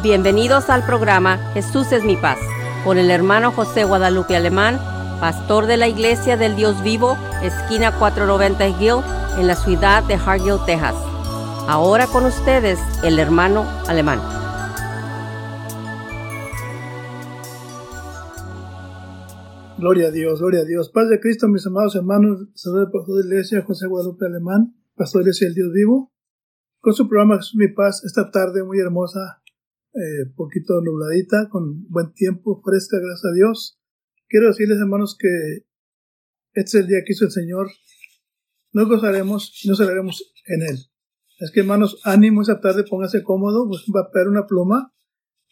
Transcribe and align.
Bienvenidos 0.00 0.70
al 0.70 0.86
programa 0.86 1.38
Jesús 1.54 1.90
es 1.90 2.04
mi 2.04 2.16
paz 2.16 2.38
con 2.84 2.98
el 2.98 3.10
hermano 3.10 3.50
José 3.50 3.82
Guadalupe 3.82 4.36
Alemán, 4.36 4.78
pastor 5.18 5.66
de 5.66 5.76
la 5.76 5.88
Iglesia 5.88 6.36
del 6.36 6.54
Dios 6.54 6.84
Vivo, 6.84 7.18
esquina 7.42 7.90
490 7.98 8.68
Hill, 8.80 9.02
en 9.40 9.48
la 9.48 9.56
ciudad 9.56 10.04
de 10.04 10.14
Hargill, 10.14 10.64
Texas. 10.66 10.94
Ahora 11.66 12.06
con 12.06 12.24
ustedes 12.26 12.78
el 13.02 13.18
hermano 13.18 13.64
Alemán. 13.88 14.20
Gloria 19.78 20.06
a 20.06 20.10
Dios, 20.12 20.38
gloria 20.38 20.60
a 20.60 20.64
Dios. 20.64 20.90
Paz 20.90 21.08
de 21.08 21.18
Cristo, 21.18 21.48
mis 21.48 21.66
amados 21.66 21.96
hermanos, 21.96 22.46
saludos 22.54 22.90
pastor 22.92 23.16
de 23.16 23.22
la 23.24 23.30
Iglesia 23.30 23.62
José 23.62 23.88
Guadalupe 23.88 24.26
Alemán, 24.26 24.76
pastor 24.94 25.22
de 25.22 25.24
la 25.24 25.28
Iglesia 25.30 25.48
del 25.48 25.54
Dios 25.56 25.72
Vivo, 25.72 26.12
con 26.78 26.94
su 26.94 27.08
programa 27.08 27.38
Jesús 27.38 27.56
mi 27.56 27.66
paz 27.66 28.04
esta 28.04 28.30
tarde 28.30 28.62
muy 28.62 28.78
hermosa 28.78 29.42
eh, 29.94 30.30
poquito 30.36 30.80
nubladita, 30.80 31.48
con 31.50 31.88
buen 31.88 32.12
tiempo, 32.12 32.60
fresca, 32.64 32.98
gracias 32.98 33.24
a 33.24 33.34
Dios. 33.34 33.78
Quiero 34.28 34.48
decirles, 34.48 34.78
hermanos, 34.78 35.16
que 35.18 35.64
este 36.52 36.78
es 36.78 36.82
el 36.82 36.86
día 36.88 37.02
que 37.04 37.12
hizo 37.12 37.24
el 37.24 37.30
Señor. 37.30 37.68
Nos 38.72 38.88
gozaremos 38.88 39.60
y 39.64 39.68
nos 39.68 39.80
en 39.80 40.62
Él. 40.62 40.78
Es 41.38 41.50
que, 41.52 41.60
hermanos, 41.60 42.00
ánimo 42.04 42.42
esa 42.42 42.60
tarde, 42.60 42.84
póngase 42.84 43.22
cómodo, 43.22 43.66
pues 43.68 43.86
un 43.88 43.94
papel, 43.94 44.28
una 44.28 44.46
pluma 44.46 44.92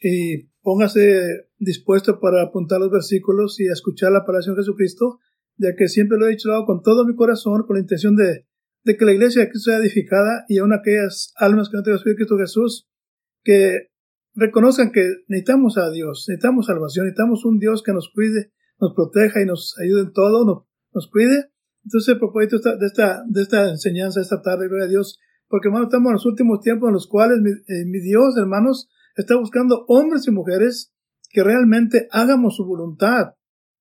y 0.00 0.48
póngase 0.62 1.48
dispuesto 1.58 2.20
para 2.20 2.42
apuntar 2.42 2.80
los 2.80 2.90
versículos 2.90 3.60
y 3.60 3.66
escuchar 3.66 4.12
la 4.12 4.24
palabra 4.24 4.46
de 4.52 4.56
Jesucristo, 4.56 5.20
ya 5.56 5.74
que 5.76 5.88
siempre 5.88 6.18
lo 6.18 6.26
he 6.26 6.32
dicho 6.32 6.50
con 6.66 6.82
todo 6.82 7.06
mi 7.06 7.14
corazón, 7.14 7.64
con 7.66 7.76
la 7.76 7.80
intención 7.80 8.16
de, 8.16 8.46
de 8.84 8.96
que 8.96 9.04
la 9.04 9.12
iglesia 9.12 9.42
de 9.42 9.50
Cristo 9.50 9.70
sea 9.70 9.80
edificada 9.80 10.44
y 10.48 10.58
aún 10.58 10.72
aquellas 10.72 11.32
almas 11.36 11.70
que 11.70 11.76
no 11.76 11.82
tengan 11.82 12.00
Cristo 12.02 12.36
Jesús, 12.36 12.88
que 13.42 13.90
reconozcan 14.36 14.92
que 14.92 15.02
necesitamos 15.28 15.78
a 15.78 15.90
Dios, 15.90 16.26
necesitamos 16.28 16.66
salvación, 16.66 17.06
necesitamos 17.06 17.44
un 17.44 17.58
Dios 17.58 17.82
que 17.82 17.92
nos 17.92 18.10
cuide, 18.14 18.52
nos 18.78 18.94
proteja 18.94 19.42
y 19.42 19.46
nos 19.46 19.74
ayude 19.82 20.02
en 20.02 20.12
todo, 20.12 20.44
nos, 20.44 20.64
nos 20.92 21.10
cuide. 21.10 21.50
Entonces, 21.84 22.14
el 22.14 22.18
propósito 22.18 22.58
de 22.58 22.86
esta, 22.86 23.22
de 23.28 23.42
esta 23.42 23.70
enseñanza 23.70 24.20
esta 24.20 24.42
tarde, 24.42 24.68
gloria 24.68 24.86
a 24.86 24.88
Dios, 24.88 25.18
porque 25.48 25.68
hermanos, 25.68 25.88
estamos 25.88 26.10
en 26.10 26.14
los 26.14 26.26
últimos 26.26 26.60
tiempos 26.60 26.88
en 26.88 26.94
los 26.94 27.06
cuales 27.06 27.38
mi, 27.40 27.50
eh, 27.50 27.84
mi 27.86 28.00
Dios, 28.00 28.36
hermanos, 28.36 28.88
está 29.16 29.36
buscando 29.36 29.84
hombres 29.88 30.26
y 30.26 30.30
mujeres 30.30 30.92
que 31.30 31.42
realmente 31.42 32.08
hagamos 32.10 32.56
su 32.56 32.66
voluntad. 32.66 33.34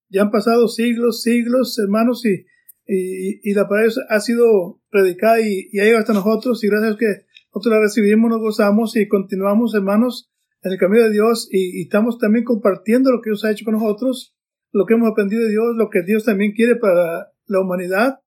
Ya 0.09 0.21
han 0.21 0.31
pasado 0.31 0.67
siglos, 0.67 1.21
siglos, 1.21 1.77
hermanos, 1.79 2.25
y, 2.25 2.45
y, 2.87 3.49
y 3.49 3.53
la 3.53 3.67
palabra 3.67 3.91
ha 4.09 4.19
sido 4.19 4.81
predicada 4.89 5.41
y, 5.41 5.67
y 5.71 5.79
ha 5.79 5.83
llegado 5.83 6.01
hasta 6.01 6.13
nosotros, 6.13 6.63
y 6.63 6.67
gracias 6.67 6.93
a 6.93 6.97
que 6.97 7.25
nosotros 7.53 7.73
la 7.73 7.81
recibimos, 7.81 8.29
nos 8.29 8.39
gozamos 8.39 8.95
y 8.95 9.07
continuamos, 9.07 9.73
hermanos, 9.73 10.31
en 10.65 10.71
el 10.71 10.79
camino 10.79 11.03
de 11.03 11.11
Dios 11.11 11.47
y, 11.51 11.83
estamos 11.83 12.17
también 12.17 12.43
compartiendo 12.43 13.11
lo 13.11 13.21
que 13.21 13.29
Dios 13.29 13.45
ha 13.45 13.51
hecho 13.51 13.65
con 13.65 13.75
nosotros, 13.75 14.35
lo 14.71 14.85
que 14.85 14.95
hemos 14.95 15.11
aprendido 15.11 15.43
de 15.43 15.49
Dios, 15.49 15.75
lo 15.75 15.89
que 15.89 16.01
Dios 16.01 16.25
también 16.25 16.53
quiere 16.53 16.75
para 16.75 17.31
la 17.45 17.61
humanidad, 17.61 18.19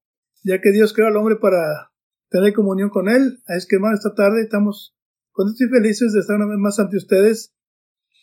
ya 0.45 0.61
que 0.61 0.71
Dios 0.71 0.93
creó 0.93 1.09
al 1.09 1.17
hombre 1.17 1.37
para 1.37 1.91
tener 2.31 2.53
comunión 2.53 2.91
con 2.91 3.09
Él. 3.09 3.41
Es 3.49 3.67
que, 3.67 3.77
hermano, 3.77 3.97
esta 3.97 4.15
tarde 4.15 4.43
estamos 4.43 4.97
contentos 5.33 5.63
y 5.63 5.69
felices 5.69 6.13
de 6.13 6.21
estar 6.21 6.37
una 6.37 6.47
vez 6.47 6.59
más 6.59 6.79
ante 6.79 6.97
ustedes. 6.97 7.55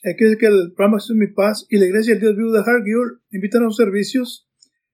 Aquí 0.09 0.23
es 0.23 0.37
que 0.37 0.47
el 0.47 0.71
programa 0.73 0.97
es 0.97 1.11
mi 1.13 1.27
paz 1.27 1.65
y 1.69 1.77
la 1.77 1.85
iglesia 1.85 2.13
del 2.13 2.21
Dios 2.21 2.37
vivo 2.37 2.51
de 2.53 2.59
Hargill 2.59 3.19
invitan 3.31 3.63
a 3.63 3.65
los 3.65 3.75
servicios. 3.75 4.47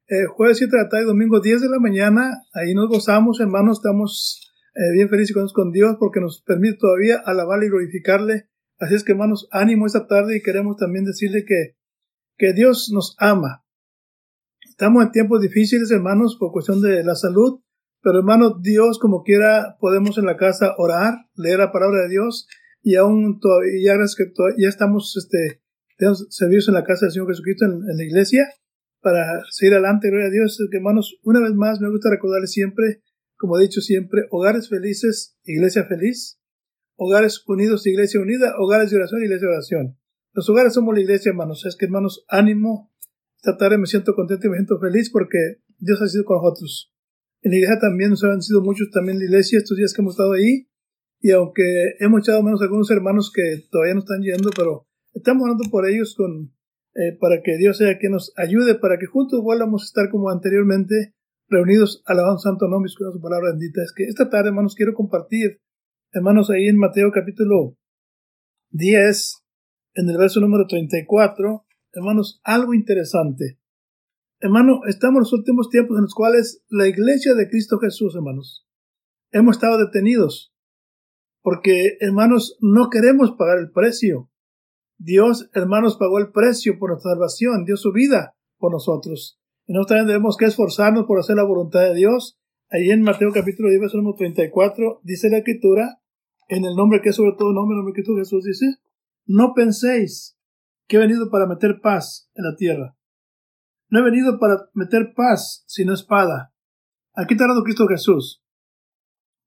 Eh, 0.07 0.25
jueves 0.25 0.57
7 0.57 0.75
de 0.75 0.81
la 0.81 0.89
tarde, 0.89 1.05
domingo 1.05 1.39
10 1.39 1.61
de 1.61 1.69
la 1.69 1.79
mañana. 1.79 2.41
Ahí 2.53 2.73
nos 2.73 2.89
gozamos, 2.89 3.39
hermanos. 3.39 3.77
Estamos 3.77 4.51
eh, 4.73 4.93
bien 4.93 5.09
felices 5.09 5.35
con 5.53 5.71
Dios 5.71 5.97
porque 5.99 6.19
nos 6.21 6.41
permite 6.41 6.77
todavía 6.79 7.21
alabarle 7.23 7.67
y 7.67 7.69
glorificarle 7.69 8.50
Así 8.81 8.95
es 8.95 9.03
que 9.03 9.11
hermanos, 9.11 9.47
ánimo 9.51 9.85
esta 9.85 10.07
tarde 10.07 10.37
y 10.37 10.41
queremos 10.41 10.75
también 10.75 11.05
decirle 11.05 11.45
que, 11.45 11.75
que 12.35 12.53
Dios 12.53 12.89
nos 12.91 13.15
ama. 13.19 13.63
Estamos 14.67 15.03
en 15.03 15.11
tiempos 15.11 15.39
difíciles, 15.39 15.91
hermanos, 15.91 16.35
por 16.39 16.51
cuestión 16.51 16.81
de 16.81 17.03
la 17.03 17.13
salud, 17.13 17.61
pero 18.01 18.17
hermanos, 18.17 18.55
Dios 18.63 18.97
como 18.97 19.21
quiera 19.21 19.77
podemos 19.79 20.17
en 20.17 20.25
la 20.25 20.35
casa 20.35 20.73
orar, 20.79 21.13
leer 21.35 21.59
la 21.59 21.71
palabra 21.71 22.01
de 22.01 22.09
Dios 22.09 22.47
y 22.81 22.95
aún 22.95 23.39
todavía, 23.39 23.71
ya, 24.57 24.67
estamos, 24.67 25.15
este, 25.15 25.61
tenemos 25.99 26.25
servicios 26.31 26.67
en 26.69 26.73
la 26.73 26.83
casa 26.83 27.05
del 27.05 27.13
Señor 27.13 27.27
Jesucristo 27.27 27.65
en, 27.65 27.87
en 27.87 27.97
la 27.97 28.03
iglesia 28.03 28.49
para 28.99 29.43
seguir 29.51 29.73
adelante, 29.73 30.09
gloria 30.09 30.29
a 30.29 30.31
Dios. 30.31 30.57
Hermanos, 30.71 31.19
una 31.21 31.39
vez 31.39 31.53
más 31.53 31.79
me 31.81 31.89
gusta 31.91 32.09
recordarles 32.09 32.51
siempre, 32.51 33.03
como 33.37 33.59
he 33.59 33.61
dicho 33.61 33.79
siempre, 33.79 34.23
hogares 34.31 34.69
felices, 34.69 35.37
iglesia 35.43 35.85
feliz. 35.85 36.40
Hogares 37.03 37.43
Unidos, 37.47 37.87
Iglesia 37.87 38.21
Unida, 38.21 38.53
Hogares 38.59 38.91
de 38.91 38.97
Oración, 38.97 39.23
Iglesia 39.23 39.47
de 39.47 39.53
Oración. 39.55 39.97
Los 40.33 40.47
hogares 40.51 40.73
somos 40.75 40.93
la 40.93 41.01
iglesia, 41.01 41.31
hermanos. 41.31 41.65
Es 41.65 41.75
que, 41.75 41.85
hermanos, 41.85 42.25
ánimo. 42.27 42.93
Esta 43.37 43.57
tarde 43.57 43.79
me 43.79 43.87
siento 43.87 44.13
contento 44.13 44.45
y 44.45 44.49
me 44.51 44.57
siento 44.57 44.79
feliz 44.79 45.09
porque 45.09 45.63
Dios 45.79 45.99
ha 45.99 46.07
sido 46.07 46.25
con 46.25 46.37
nosotros. 46.37 46.93
En 47.41 47.49
la 47.49 47.57
iglesia 47.57 47.79
también 47.79 48.11
nos 48.11 48.23
han 48.23 48.43
sido 48.43 48.61
muchos 48.61 48.91
también 48.91 49.17
la 49.17 49.25
iglesia 49.25 49.57
estos 49.57 49.77
días 49.77 49.95
que 49.95 50.01
hemos 50.03 50.13
estado 50.13 50.33
ahí. 50.33 50.67
Y 51.19 51.31
aunque 51.31 51.63
hemos 52.01 52.21
echado 52.21 52.43
menos 52.43 52.61
algunos 52.61 52.91
hermanos 52.91 53.31
que 53.33 53.63
todavía 53.71 53.95
no 53.95 54.01
están 54.01 54.21
yendo, 54.21 54.51
pero 54.55 54.85
estamos 55.15 55.45
orando 55.45 55.63
por 55.71 55.89
ellos 55.89 56.13
con, 56.15 56.53
eh, 56.93 57.17
para 57.19 57.41
que 57.41 57.57
Dios 57.57 57.77
sea 57.77 57.97
quien 57.97 58.11
nos 58.11 58.31
ayude, 58.37 58.75
para 58.75 58.99
que 58.99 59.07
juntos 59.07 59.41
vuelvamos 59.41 59.81
a 59.81 59.85
estar 59.85 60.11
como 60.11 60.29
anteriormente, 60.29 61.15
reunidos 61.49 62.03
alabando 62.05 62.37
santo 62.37 62.67
nombre 62.67 62.91
y 62.91 62.93
su 62.93 63.21
palabra 63.21 63.49
bendita. 63.49 63.81
Es 63.81 63.91
que 63.91 64.03
esta 64.03 64.29
tarde, 64.29 64.49
hermanos, 64.49 64.75
quiero 64.75 64.93
compartir 64.93 65.61
Hermanos, 66.13 66.49
ahí 66.49 66.67
en 66.67 66.77
Mateo 66.77 67.09
capítulo 67.13 67.77
10, 68.71 69.45
en 69.93 70.09
el 70.09 70.17
verso 70.17 70.41
número 70.41 70.67
34, 70.67 71.65
hermanos, 71.93 72.41
algo 72.43 72.73
interesante. 72.73 73.61
Hermano, 74.41 74.81
estamos 74.89 75.19
en 75.19 75.21
los 75.21 75.31
últimos 75.31 75.69
tiempos 75.69 75.95
en 75.95 76.03
los 76.03 76.13
cuales 76.13 76.65
la 76.67 76.89
iglesia 76.89 77.33
de 77.33 77.47
Cristo 77.47 77.79
Jesús, 77.79 78.13
hermanos, 78.13 78.67
hemos 79.31 79.55
estado 79.55 79.77
detenidos. 79.77 80.53
Porque, 81.41 81.95
hermanos, 82.01 82.57
no 82.59 82.89
queremos 82.89 83.31
pagar 83.37 83.59
el 83.59 83.71
precio. 83.71 84.29
Dios, 84.97 85.49
hermanos, 85.53 85.95
pagó 85.95 86.19
el 86.19 86.33
precio 86.33 86.77
por 86.77 86.89
nuestra 86.89 87.11
salvación, 87.11 87.63
dio 87.63 87.77
su 87.77 87.93
vida 87.93 88.35
por 88.57 88.73
nosotros. 88.73 89.39
Y 89.65 89.71
nosotros 89.71 90.07
tenemos 90.07 90.35
que 90.35 90.43
esforzarnos 90.43 91.05
por 91.05 91.19
hacer 91.19 91.37
la 91.37 91.45
voluntad 91.45 91.83
de 91.83 91.95
Dios. 91.95 92.37
Ahí 92.69 92.89
en 92.89 93.01
Mateo 93.01 93.31
capítulo 93.31 93.69
10, 93.69 93.79
verso 93.79 93.97
número 93.97 94.17
34, 94.17 94.99
dice 95.03 95.29
la 95.29 95.37
escritura, 95.37 96.00
en 96.51 96.65
el 96.65 96.75
nombre 96.75 96.99
que 97.01 97.09
es 97.09 97.15
sobre 97.15 97.31
todo 97.37 97.53
nombre, 97.53 97.75
el 97.75 97.77
nombre 97.77 97.93
que 97.95 98.03
tú 98.03 98.13
Jesús 98.17 98.43
dice, 98.43 98.65
no 99.25 99.53
penséis 99.53 100.37
que 100.85 100.97
he 100.97 100.99
venido 100.99 101.31
para 101.31 101.47
meter 101.47 101.79
paz 101.81 102.29
en 102.35 102.43
la 102.43 102.55
tierra. 102.57 102.97
No 103.89 103.99
he 103.99 104.03
venido 104.03 104.37
para 104.37 104.69
meter 104.73 105.13
paz, 105.15 105.63
sino 105.67 105.93
espada. 105.93 106.53
Aquí 107.13 107.35
está 107.35 107.45
hablando 107.45 107.63
Cristo 107.63 107.87
Jesús. 107.87 108.43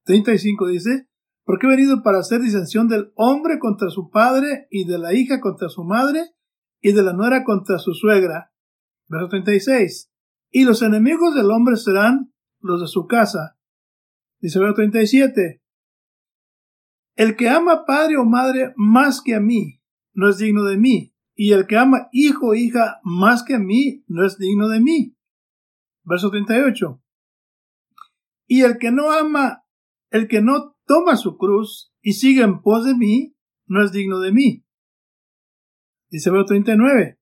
35 0.04 0.66
dice, 0.68 1.10
porque 1.44 1.66
he 1.66 1.70
venido 1.70 2.02
para 2.02 2.20
hacer 2.20 2.40
disensión 2.40 2.88
del 2.88 3.12
hombre 3.16 3.58
contra 3.58 3.90
su 3.90 4.08
padre 4.08 4.66
y 4.70 4.86
de 4.86 4.96
la 4.96 5.12
hija 5.12 5.40
contra 5.40 5.68
su 5.68 5.84
madre 5.84 6.30
y 6.80 6.92
de 6.92 7.02
la 7.02 7.12
nuera 7.12 7.44
contra 7.44 7.78
su 7.78 7.92
suegra. 7.92 8.50
Verso 9.08 9.28
36. 9.28 10.10
Y 10.52 10.64
los 10.64 10.80
enemigos 10.80 11.34
del 11.34 11.50
hombre 11.50 11.76
serán 11.76 12.32
los 12.60 12.80
de 12.80 12.86
su 12.86 13.06
casa. 13.06 13.58
Dice 14.40 14.58
verso 14.58 14.76
37. 14.76 15.63
El 17.16 17.36
que 17.36 17.48
ama 17.48 17.84
padre 17.86 18.16
o 18.16 18.24
madre 18.24 18.72
más 18.76 19.20
que 19.22 19.34
a 19.34 19.40
mí 19.40 19.80
no 20.12 20.28
es 20.28 20.38
digno 20.38 20.64
de 20.64 20.76
mí, 20.76 21.14
y 21.34 21.52
el 21.52 21.66
que 21.66 21.76
ama 21.76 22.08
hijo 22.12 22.48
o 22.48 22.54
hija 22.54 23.00
más 23.02 23.42
que 23.42 23.54
a 23.54 23.58
mí 23.58 24.04
no 24.06 24.24
es 24.24 24.38
digno 24.38 24.68
de 24.68 24.80
mí. 24.80 25.16
Verso 26.04 26.30
38. 26.30 27.02
Y 28.46 28.62
el 28.62 28.78
que 28.78 28.90
no 28.90 29.10
ama, 29.10 29.64
el 30.10 30.28
que 30.28 30.40
no 30.40 30.76
toma 30.86 31.16
su 31.16 31.36
cruz 31.36 31.92
y 32.02 32.12
sigue 32.12 32.42
en 32.42 32.60
pos 32.60 32.84
de 32.84 32.94
mí, 32.94 33.36
no 33.66 33.82
es 33.82 33.92
digno 33.92 34.20
de 34.20 34.32
mí. 34.32 34.64
Dice 36.10 36.30
verso 36.30 36.46
39. 36.46 37.18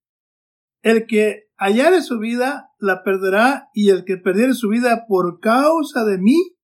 El 0.82 1.06
que 1.06 1.48
hallare 1.56 2.02
su 2.02 2.18
vida, 2.18 2.70
la 2.78 3.04
perderá, 3.04 3.68
y 3.72 3.90
el 3.90 4.04
que 4.04 4.16
perdiere 4.16 4.52
su 4.52 4.68
vida 4.68 5.06
por 5.06 5.38
causa 5.40 6.04
de 6.04 6.18
mí, 6.18 6.56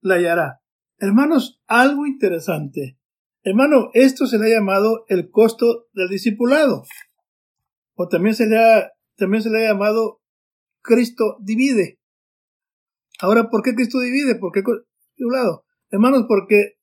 la 0.00 0.14
hallará. 0.14 0.62
Hermanos, 0.98 1.62
algo 1.66 2.06
interesante. 2.06 2.98
Hermano, 3.44 3.90
esto 3.94 4.26
se 4.26 4.38
le 4.38 4.46
ha 4.46 4.58
llamado 4.58 5.04
el 5.08 5.30
costo 5.30 5.86
del 5.92 6.08
discipulado. 6.08 6.82
O 7.94 8.08
también 8.08 8.34
se 8.34 8.46
le 8.46 8.58
ha, 8.58 8.92
también 9.16 9.42
se 9.42 9.50
le 9.50 9.64
ha 9.64 9.72
llamado 9.72 10.20
Cristo 10.82 11.36
divide. 11.40 12.00
Ahora, 13.20 13.48
¿por 13.48 13.62
qué 13.62 13.74
Cristo 13.74 14.00
divide? 14.00 14.36
¿Por 14.36 14.52
qué 14.52 14.62
discipulado? 14.62 15.64
Hermanos, 15.90 16.24
porque, 16.28 16.74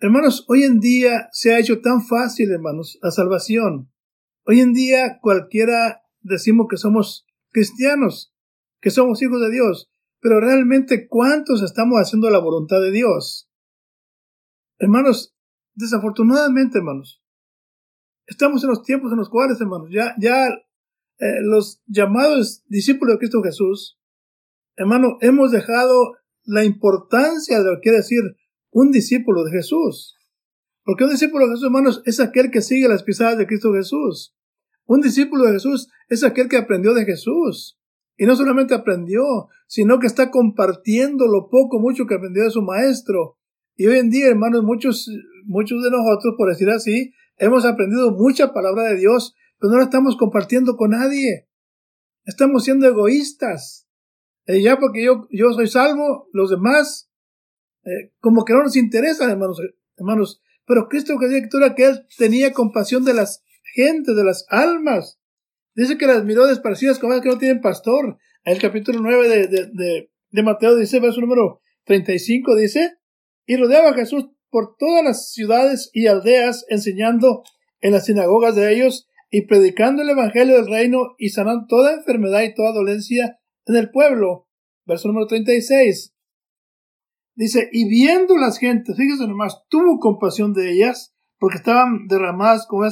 hermanos, 0.00 0.44
hoy 0.48 0.64
en 0.64 0.80
día 0.80 1.28
se 1.32 1.54
ha 1.54 1.58
hecho 1.58 1.80
tan 1.80 2.04
fácil, 2.04 2.50
hermanos, 2.50 2.98
la 3.02 3.10
salvación. 3.10 3.92
Hoy 4.44 4.60
en 4.60 4.72
día 4.72 5.18
cualquiera 5.20 6.02
decimos 6.20 6.66
que 6.68 6.76
somos 6.76 7.26
cristianos, 7.50 8.34
que 8.80 8.90
somos 8.90 9.22
hijos 9.22 9.40
de 9.40 9.50
Dios. 9.50 9.90
Pero 10.20 10.40
realmente, 10.40 11.08
¿cuántos 11.08 11.62
estamos 11.62 11.96
haciendo 11.98 12.30
la 12.30 12.38
voluntad 12.38 12.80
de 12.80 12.90
Dios? 12.90 13.50
Hermanos, 14.78 15.34
desafortunadamente, 15.74 16.78
hermanos, 16.78 17.20
Estamos 18.30 18.62
en 18.62 18.70
los 18.70 18.84
tiempos 18.84 19.10
en 19.10 19.18
los 19.18 19.28
cuales, 19.28 19.60
hermanos, 19.60 19.88
ya, 19.90 20.14
ya 20.16 20.46
eh, 20.46 21.42
los 21.42 21.82
llamados 21.86 22.62
discípulos 22.68 23.14
de 23.14 23.18
Cristo 23.18 23.42
Jesús, 23.42 23.98
hermano, 24.76 25.18
hemos 25.20 25.50
dejado 25.50 26.14
la 26.44 26.62
importancia 26.62 27.58
de 27.58 27.64
lo 27.64 27.74
que 27.76 27.80
quiere 27.80 27.98
decir 27.98 28.20
un 28.70 28.92
discípulo 28.92 29.42
de 29.42 29.50
Jesús. 29.50 30.16
Porque 30.84 31.02
un 31.02 31.10
discípulo 31.10 31.46
de 31.46 31.54
Jesús, 31.54 31.64
hermanos, 31.64 32.02
es 32.04 32.20
aquel 32.20 32.52
que 32.52 32.62
sigue 32.62 32.86
las 32.86 33.02
pisadas 33.02 33.36
de 33.36 33.48
Cristo 33.48 33.74
Jesús. 33.74 34.36
Un 34.86 35.00
discípulo 35.00 35.46
de 35.46 35.54
Jesús 35.54 35.88
es 36.08 36.22
aquel 36.22 36.48
que 36.48 36.56
aprendió 36.56 36.94
de 36.94 37.04
Jesús. 37.04 37.79
Y 38.20 38.26
no 38.26 38.36
solamente 38.36 38.74
aprendió, 38.74 39.22
sino 39.66 39.98
que 39.98 40.06
está 40.06 40.30
compartiendo 40.30 41.26
lo 41.26 41.48
poco, 41.48 41.80
mucho 41.80 42.04
que 42.06 42.16
aprendió 42.16 42.44
de 42.44 42.50
su 42.50 42.60
maestro. 42.60 43.38
Y 43.76 43.86
hoy 43.86 43.96
en 43.96 44.10
día, 44.10 44.26
hermanos, 44.26 44.62
muchos, 44.62 45.10
muchos 45.46 45.82
de 45.82 45.90
nosotros, 45.90 46.34
por 46.36 46.50
decir 46.50 46.68
así, 46.68 47.14
hemos 47.38 47.64
aprendido 47.64 48.12
mucha 48.12 48.52
palabra 48.52 48.90
de 48.90 48.96
Dios, 48.96 49.34
pero 49.58 49.72
no 49.72 49.78
la 49.78 49.84
estamos 49.84 50.18
compartiendo 50.18 50.76
con 50.76 50.90
nadie. 50.90 51.48
Estamos 52.26 52.64
siendo 52.64 52.86
egoístas. 52.86 53.88
Y 54.46 54.64
ya 54.64 54.78
porque 54.78 55.02
yo, 55.02 55.26
yo 55.30 55.54
soy 55.54 55.68
salvo, 55.68 56.28
los 56.34 56.50
demás, 56.50 57.10
eh, 57.84 58.12
como 58.20 58.44
que 58.44 58.52
no 58.52 58.64
nos 58.64 58.76
interesa, 58.76 59.30
hermanos, 59.30 59.62
hermanos. 59.96 60.42
Pero 60.66 60.88
Cristo 60.90 61.14
que 61.18 61.48
que 61.74 61.84
él 61.86 62.06
tenía 62.18 62.52
compasión 62.52 63.02
de 63.06 63.14
las 63.14 63.42
gentes, 63.74 64.14
de 64.14 64.24
las 64.24 64.44
almas. 64.50 65.19
Dice 65.74 65.96
que 65.98 66.06
las 66.06 66.24
miró 66.24 66.46
desparcidas 66.46 66.98
como 66.98 67.20
que 67.20 67.28
no 67.28 67.38
tienen 67.38 67.60
pastor. 67.60 68.18
El 68.44 68.58
capítulo 68.58 69.00
9 69.00 69.28
de, 69.28 69.46
de, 69.46 70.10
de, 70.30 70.42
Mateo 70.42 70.76
dice, 70.76 71.00
verso 71.00 71.20
número 71.20 71.60
35, 71.84 72.56
dice, 72.56 72.98
y 73.46 73.56
rodeaba 73.56 73.90
a 73.90 73.94
Jesús 73.94 74.30
por 74.50 74.76
todas 74.76 75.04
las 75.04 75.32
ciudades 75.32 75.90
y 75.92 76.06
aldeas, 76.06 76.64
enseñando 76.68 77.42
en 77.80 77.92
las 77.92 78.06
sinagogas 78.06 78.56
de 78.56 78.72
ellos 78.72 79.08
y 79.30 79.46
predicando 79.46 80.02
el 80.02 80.10
evangelio 80.10 80.56
del 80.56 80.70
reino 80.70 81.14
y 81.18 81.28
sanando 81.28 81.66
toda 81.68 81.94
enfermedad 81.94 82.42
y 82.42 82.54
toda 82.54 82.72
dolencia 82.72 83.38
en 83.66 83.76
el 83.76 83.90
pueblo. 83.90 84.48
Verso 84.86 85.08
número 85.08 85.26
36. 85.26 86.14
Dice, 87.36 87.68
y 87.72 87.88
viendo 87.88 88.36
las 88.36 88.58
gentes, 88.58 88.96
fíjese 88.96 89.26
nomás, 89.26 89.62
tuvo 89.68 89.98
compasión 89.98 90.52
de 90.52 90.72
ellas, 90.72 91.14
porque 91.38 91.58
estaban 91.58 92.06
derramadas 92.08 92.66
como 92.66 92.86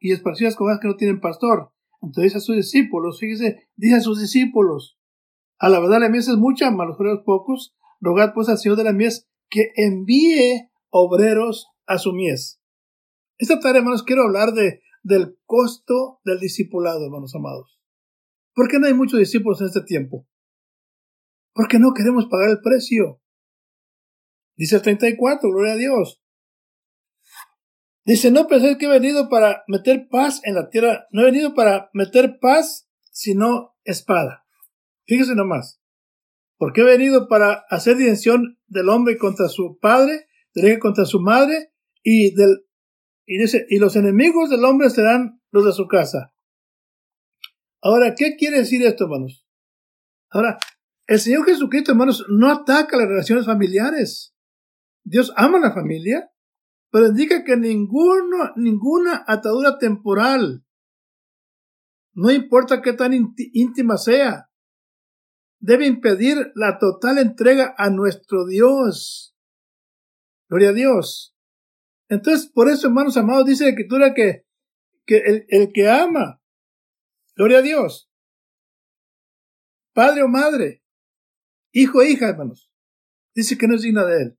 y 0.00 0.12
esparcidas 0.12 0.54
como 0.54 0.70
las 0.70 0.80
que 0.80 0.88
no 0.88 0.96
tienen 0.96 1.20
pastor. 1.20 1.72
Entonces 2.02 2.36
a 2.36 2.40
sus 2.40 2.56
discípulos, 2.56 3.20
fíjese, 3.20 3.68
dice 3.76 3.96
a 3.96 4.00
sus 4.00 4.20
discípulos, 4.20 4.98
a 5.58 5.68
la 5.68 5.78
verdad 5.78 6.00
la 6.00 6.08
mies 6.08 6.28
es 6.28 6.36
mucha, 6.36 6.70
mas 6.72 6.88
los 6.88 7.22
pocos, 7.24 7.76
rogad 8.00 8.32
pues 8.34 8.48
al 8.48 8.58
Señor 8.58 8.76
de 8.76 8.84
la 8.84 8.92
mies 8.92 9.28
que 9.48 9.70
envíe 9.76 10.68
obreros 10.90 11.68
a 11.86 11.98
su 11.98 12.12
mies. 12.12 12.60
Esta 13.38 13.60
tarde, 13.60 13.78
hermanos, 13.78 14.02
quiero 14.02 14.22
hablar 14.22 14.52
de, 14.52 14.82
del 15.02 15.38
costo 15.46 16.20
del 16.24 16.40
discipulado, 16.40 17.04
hermanos 17.04 17.34
amados. 17.34 17.80
¿Por 18.54 18.68
qué 18.68 18.78
no 18.78 18.86
hay 18.86 18.94
muchos 18.94 19.18
discípulos 19.18 19.60
en 19.60 19.68
este 19.68 19.82
tiempo? 19.82 20.26
Porque 21.54 21.78
no 21.78 21.92
queremos 21.94 22.26
pagar 22.26 22.50
el 22.50 22.60
precio. 22.60 23.20
Dice 24.56 24.76
el 24.76 24.82
34, 24.82 25.48
gloria 25.50 25.72
a 25.72 25.76
Dios. 25.76 26.21
Dice, 28.04 28.30
no 28.30 28.48
pensé 28.48 28.78
que 28.78 28.86
he 28.86 28.88
venido 28.88 29.28
para 29.28 29.62
meter 29.68 30.08
paz 30.10 30.40
en 30.44 30.54
la 30.54 30.70
tierra. 30.70 31.06
No 31.10 31.22
he 31.22 31.26
venido 31.26 31.54
para 31.54 31.90
meter 31.92 32.38
paz, 32.40 32.88
sino 33.10 33.76
espada. 33.84 34.44
Fíjese 35.06 35.34
nomás. 35.34 35.80
Porque 36.56 36.80
he 36.80 36.84
venido 36.84 37.28
para 37.28 37.64
hacer 37.70 37.96
disensión 37.96 38.58
del 38.66 38.88
hombre 38.88 39.18
contra 39.18 39.48
su 39.48 39.78
padre, 39.80 40.26
del 40.54 40.78
contra 40.78 41.04
su 41.04 41.20
madre, 41.20 41.72
y 42.02 42.34
del, 42.34 42.66
y 43.26 43.38
dice, 43.38 43.66
y 43.68 43.78
los 43.78 43.96
enemigos 43.96 44.50
del 44.50 44.64
hombre 44.64 44.90
serán 44.90 45.40
los 45.50 45.64
de 45.64 45.72
su 45.72 45.86
casa. 45.86 46.34
Ahora, 47.80 48.14
¿qué 48.16 48.36
quiere 48.36 48.58
decir 48.58 48.84
esto, 48.84 49.04
hermanos? 49.04 49.46
Ahora, 50.30 50.58
el 51.06 51.18
Señor 51.20 51.44
Jesucristo, 51.44 51.92
hermanos, 51.92 52.24
no 52.28 52.50
ataca 52.50 52.96
las 52.96 53.08
relaciones 53.08 53.46
familiares. 53.46 54.34
Dios 55.04 55.32
ama 55.36 55.58
a 55.58 55.62
la 55.62 55.74
familia, 55.74 56.31
pero 56.92 57.06
indica 57.06 57.42
que 57.42 57.56
ninguno, 57.56 58.52
ninguna 58.54 59.24
atadura 59.26 59.78
temporal, 59.78 60.62
no 62.12 62.30
importa 62.30 62.82
qué 62.82 62.92
tan 62.92 63.14
íntima 63.14 63.96
sea, 63.96 64.50
debe 65.58 65.86
impedir 65.86 66.52
la 66.54 66.78
total 66.78 67.16
entrega 67.16 67.74
a 67.78 67.88
nuestro 67.88 68.46
Dios. 68.46 69.34
Gloria 70.50 70.68
a 70.68 70.72
Dios. 70.74 71.34
Entonces, 72.10 72.46
por 72.52 72.68
eso, 72.68 72.88
hermanos 72.88 73.16
amados, 73.16 73.46
dice 73.46 73.64
la 73.64 73.70
Escritura 73.70 74.12
que, 74.12 74.44
que 75.06 75.16
el, 75.16 75.46
el 75.48 75.72
que 75.72 75.88
ama, 75.88 76.42
gloria 77.34 77.60
a 77.60 77.62
Dios, 77.62 78.10
padre 79.94 80.22
o 80.22 80.28
madre, 80.28 80.84
hijo 81.72 82.02
e 82.02 82.10
hija, 82.10 82.28
hermanos, 82.28 82.70
dice 83.34 83.56
que 83.56 83.66
no 83.66 83.76
es 83.76 83.82
digna 83.82 84.04
de 84.04 84.22
él. 84.24 84.38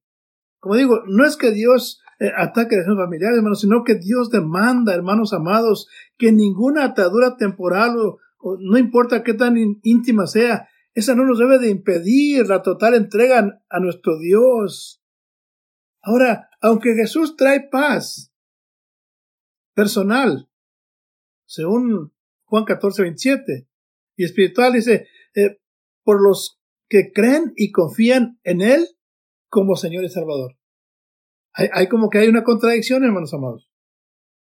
Como 0.60 0.76
digo, 0.76 1.02
no 1.08 1.26
es 1.26 1.36
que 1.36 1.50
Dios 1.50 2.03
eh, 2.24 2.32
ataque 2.38 2.76
a 2.76 2.78
las 2.78 2.88
familiares, 2.88 3.36
hermanos, 3.36 3.60
sino 3.60 3.84
que 3.84 3.96
Dios 3.96 4.30
demanda, 4.30 4.96
hermanos 4.96 5.34
amados, 5.34 5.90
que 6.18 6.32
ninguna 6.32 6.86
atadura 6.86 7.36
temporal 7.36 7.98
o, 7.98 8.18
no 8.62 8.78
importa 8.78 9.24
qué 9.24 9.34
tan 9.34 9.58
íntima 9.84 10.26
sea, 10.26 10.70
esa 10.94 11.16
no 11.16 11.26
nos 11.26 11.38
debe 11.38 11.60
de 11.60 11.70
impedir 11.70 12.48
la 12.48 12.62
total 12.62 12.94
entrega 12.94 13.62
a 13.70 13.80
nuestro 13.82 14.18
Dios. 14.20 15.04
Ahora, 16.02 16.50
aunque 16.62 16.94
Jesús 16.94 17.36
trae 17.36 17.68
paz 17.70 18.34
personal, 19.74 20.50
según 21.46 22.14
Juan 22.46 22.64
14, 22.64 23.02
27, 23.02 23.68
y 24.16 24.24
espiritual, 24.24 24.72
dice, 24.72 25.08
eh, 25.36 25.60
por 26.04 26.24
los 26.24 26.58
que 26.88 27.12
creen 27.12 27.52
y 27.58 27.72
confían 27.72 28.40
en 28.44 28.62
Él 28.62 28.88
como 29.50 29.76
Señor 29.76 30.06
y 30.06 30.10
Salvador. 30.10 30.58
Hay, 31.54 31.88
como 31.88 32.10
que 32.10 32.18
hay 32.18 32.28
una 32.28 32.44
contradicción, 32.44 33.04
hermanos 33.04 33.34
amados. 33.34 33.70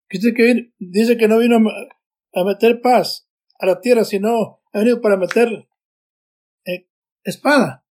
Dice 0.08 0.34
que, 0.34 0.72
dice 0.78 1.16
que 1.16 1.26
no 1.26 1.38
vino 1.38 1.56
a 1.56 2.44
meter 2.44 2.81
paz 2.81 3.28
a 3.58 3.66
la 3.66 3.81
tierra, 3.81 4.04
sino 4.04 4.60
ha 4.72 4.78
venido 4.78 5.00
para 5.00 5.16
meter 5.16 5.69
eh, 6.64 6.88
espada. 7.25 7.84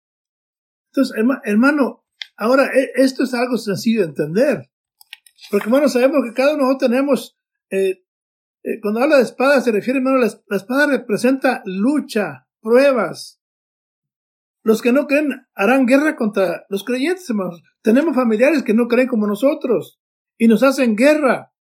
Entonces, 0.93 1.17
hermano, 1.45 2.05
ahora 2.37 2.71
e, 2.75 3.03
esto 3.03 3.25
es 3.25 3.33
algo 3.33 3.57
sencillo 3.57 4.03
de 4.03 4.09
entender. 4.09 4.71
Porque, 5.51 5.67
hermano, 5.67 5.89
sabemos 5.89 6.21
que 6.27 6.35
cada 6.35 6.55
uno 6.55 6.77
tenemos, 6.77 7.39
eh, 7.71 8.05
eh, 8.63 8.81
cuando 8.83 9.01
habla 9.01 9.17
de 9.17 9.23
espada, 9.23 9.61
se 9.61 9.73
refiere, 9.73 9.99
hermano, 10.01 10.19
la, 10.19 10.31
la 10.49 10.57
espada 10.57 10.87
representa 10.87 11.63
lucha, 11.65 12.47
pruebas, 12.61 13.38
los 14.69 14.83
que 14.83 14.93
no 14.93 15.07
creen 15.07 15.47
harán 15.55 15.87
guerra 15.87 16.15
contra 16.15 16.67
los 16.69 16.85
creyentes, 16.85 17.31
hermanos. 17.31 17.63
Tenemos 17.81 18.15
familiares 18.15 18.63
que 18.63 18.75
no 18.75 18.87
creen 18.87 19.09
como 19.09 19.27
nosotros 19.27 19.99
y 20.37 20.47
nos 20.47 20.63
hacen 20.63 20.95
guerra. 20.95 21.55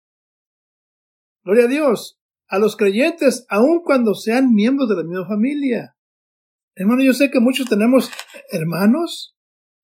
Gloria 1.44 1.66
a 1.66 1.68
Dios. 1.68 2.18
A 2.48 2.58
los 2.58 2.74
creyentes, 2.74 3.46
aun 3.48 3.84
cuando 3.84 4.14
sean 4.14 4.52
miembros 4.52 4.88
de 4.88 4.96
la 4.96 5.04
misma 5.04 5.24
familia. 5.24 5.96
Hermano, 6.74 7.04
yo 7.04 7.12
sé 7.12 7.30
que 7.30 7.38
muchos 7.38 7.68
tenemos 7.68 8.10
hermanos, 8.50 9.36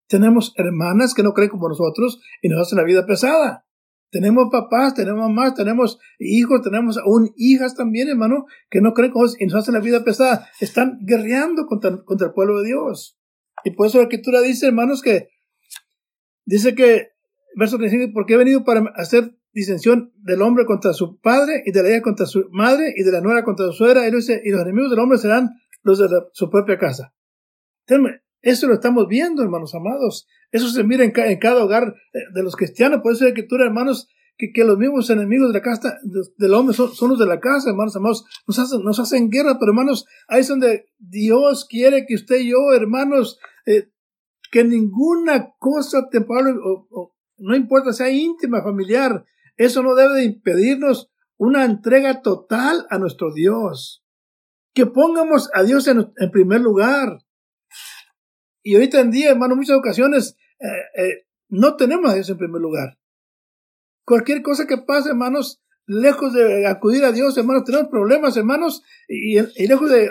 tenemos 0.09 0.53
hermanas 0.57 1.15
que 1.15 1.23
no 1.23 1.33
creen 1.33 1.51
como 1.51 1.69
nosotros 1.69 2.21
y 2.43 2.49
nos 2.49 2.61
hacen 2.61 2.79
la 2.79 2.85
vida 2.85 3.07
pesada. 3.07 3.65
Tenemos 4.13 4.49
papás, 4.53 4.93
tenemos 4.93 5.23
mamás, 5.23 5.55
tenemos 5.55 5.99
hijos, 6.19 6.61
tenemos 6.61 6.99
aún 6.99 7.33
hijas 7.35 7.75
también, 7.75 8.11
hermano, 8.11 8.45
que 8.69 8.83
no 8.83 8.93
creen 8.93 9.11
como 9.11 9.25
y 9.39 9.47
nos 9.47 9.55
hacen 9.55 9.73
la 9.73 9.81
vida 9.81 10.05
pesada. 10.05 10.51
Están 10.61 10.99
guerreando 11.01 11.65
contra, 11.65 11.97
contra 12.05 12.27
el 12.27 12.35
pueblo 12.35 12.61
de 12.61 12.69
Dios. 12.69 13.19
Y 13.65 13.71
por 13.71 13.87
eso 13.87 13.97
la 13.97 14.05
escritura 14.05 14.43
dice, 14.43 14.67
hermanos, 14.67 15.01
que 15.01 15.29
dice 16.45 16.75
que, 16.75 17.13
verso 17.57 17.79
35, 17.79 18.13
porque 18.13 18.35
he 18.35 18.37
venido 18.37 18.65
para 18.65 18.83
hacer 18.97 19.35
disensión 19.55 20.13
del 20.17 20.43
hombre 20.43 20.67
contra 20.67 20.93
su 20.93 21.19
padre 21.19 21.63
y 21.65 21.73
de 21.73 21.83
la 21.83 21.89
hija 21.89 22.03
contra 22.03 22.27
su 22.27 22.45
madre 22.51 22.93
y 22.95 23.05
de 23.05 23.13
la 23.13 23.23
nuera 23.23 23.45
contra 23.45 23.65
su 23.69 23.73
suegra. 23.73 24.07
Y, 24.07 24.11
dice, 24.11 24.43
y 24.45 24.51
los 24.51 24.61
enemigos 24.61 24.91
del 24.91 25.01
hombre 25.01 25.17
serán 25.17 25.49
los 25.85 25.99
de 25.99 26.09
su 26.35 26.51
propia 26.51 26.79
casa. 26.79 27.15
Eso 28.43 28.67
lo 28.67 28.75
estamos 28.75 29.07
viendo, 29.09 29.43
hermanos 29.43 29.75
amados. 29.75 30.27
Eso 30.53 30.69
se 30.69 30.85
mira 30.85 31.05
en, 31.05 31.11
cada 31.11 31.65
hogar 31.65 31.95
eh, 32.13 32.19
de 32.33 32.43
los 32.43 32.55
cristianos. 32.55 33.01
Por 33.03 33.13
eso 33.13 33.25
la 33.25 33.31
escritura, 33.31 33.65
hermanos, 33.65 34.09
que, 34.37 34.53
que, 34.53 34.65
los 34.65 34.79
mismos 34.79 35.11
enemigos 35.11 35.49
de 35.53 35.59
la 35.59 35.63
casa 35.63 35.99
del 36.37 36.55
hombre 36.55 36.77
son, 36.77 37.09
los 37.09 37.19
de 37.19 37.27
la 37.27 37.41
casa, 37.41 37.71
hermanos 37.71 37.97
amados. 37.97 38.25
Nos 38.47 38.59
hacen, 38.59 38.83
nos 38.85 39.01
hacen 39.01 39.31
guerra, 39.31 39.59
pero 39.59 39.73
hermanos, 39.73 40.07
ahí 40.29 40.41
es 40.41 40.49
donde 40.49 40.87
Dios 40.99 41.67
quiere 41.69 42.07
que 42.07 42.15
usted 42.15 42.41
y 42.41 42.51
yo, 42.51 42.73
hermanos, 42.73 43.39
eh, 43.67 43.89
que 44.53 44.63
ninguna 44.63 45.55
cosa 45.59 46.09
temporal, 46.11 46.59
o, 46.63 47.15
no 47.39 47.57
importa 47.57 47.93
sea 47.93 48.11
íntima, 48.11 48.63
familiar, 48.63 49.25
eso 49.57 49.83
no 49.83 49.95
debe 49.95 50.15
de 50.15 50.25
impedirnos 50.25 51.11
una 51.37 51.65
entrega 51.65 52.23
total 52.23 52.87
a 52.91 52.99
nuestro 52.99 53.33
Dios. 53.33 54.05
Que 54.75 54.87
pongamos 54.87 55.51
a 55.55 55.63
Dios 55.63 55.89
en, 55.89 56.13
primer 56.31 56.61
lugar. 56.61 57.19
Y 58.63 58.75
ahorita 58.75 59.01
en 59.01 59.11
día, 59.11 59.31
hermano, 59.31 59.57
muchas 59.57 59.77
ocasiones 59.77 60.37
eh, 60.63 61.03
eh, 61.03 61.27
no 61.49 61.77
tenemos 61.77 62.11
a 62.11 62.15
Dios 62.15 62.31
en 62.31 62.39
primer 62.39 62.61
lugar. 62.61 62.99
Cualquier 64.05 64.43
cosa 64.43 64.67
que 64.67 64.79
pase, 64.79 65.11
hermanos, 65.11 65.63
lejos 65.87 66.33
de 66.33 66.67
acudir 66.67 67.05
a 67.05 67.13
Dios, 67.13 67.37
hermanos, 67.37 67.65
tenemos 67.65 67.89
problemas, 67.89 68.37
hermanos, 68.37 68.83
y, 69.09 69.41
lejos 69.67 69.91
de, 69.91 70.11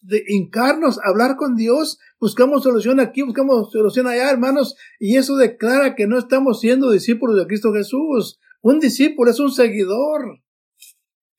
de 0.00 0.24
hincarnos, 0.26 0.98
hablar 1.04 1.36
con 1.36 1.54
Dios, 1.56 1.98
buscamos 2.18 2.62
solución 2.62 3.00
aquí, 3.00 3.22
buscamos 3.22 3.70
solución 3.70 4.06
allá, 4.06 4.30
hermanos, 4.30 4.76
y 4.98 5.16
eso 5.16 5.36
declara 5.36 5.94
que 5.94 6.06
no 6.06 6.18
estamos 6.18 6.60
siendo 6.60 6.90
discípulos 6.90 7.36
de 7.36 7.46
Cristo 7.46 7.72
Jesús. 7.72 8.40
Un 8.60 8.80
discípulo 8.80 9.30
es 9.30 9.40
un 9.40 9.50
seguidor. 9.50 10.40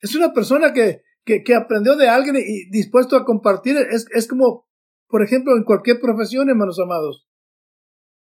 Es 0.00 0.14
una 0.14 0.32
persona 0.32 0.72
que, 0.72 1.02
que, 1.24 1.54
aprendió 1.54 1.96
de 1.96 2.08
alguien 2.08 2.36
y 2.36 2.68
dispuesto 2.70 3.16
a 3.16 3.24
compartir. 3.24 3.76
Es, 3.76 4.06
es 4.14 4.28
como, 4.28 4.66
por 5.08 5.22
ejemplo, 5.22 5.56
en 5.56 5.64
cualquier 5.64 6.00
profesión, 6.00 6.48
hermanos 6.50 6.78
amados. 6.78 7.26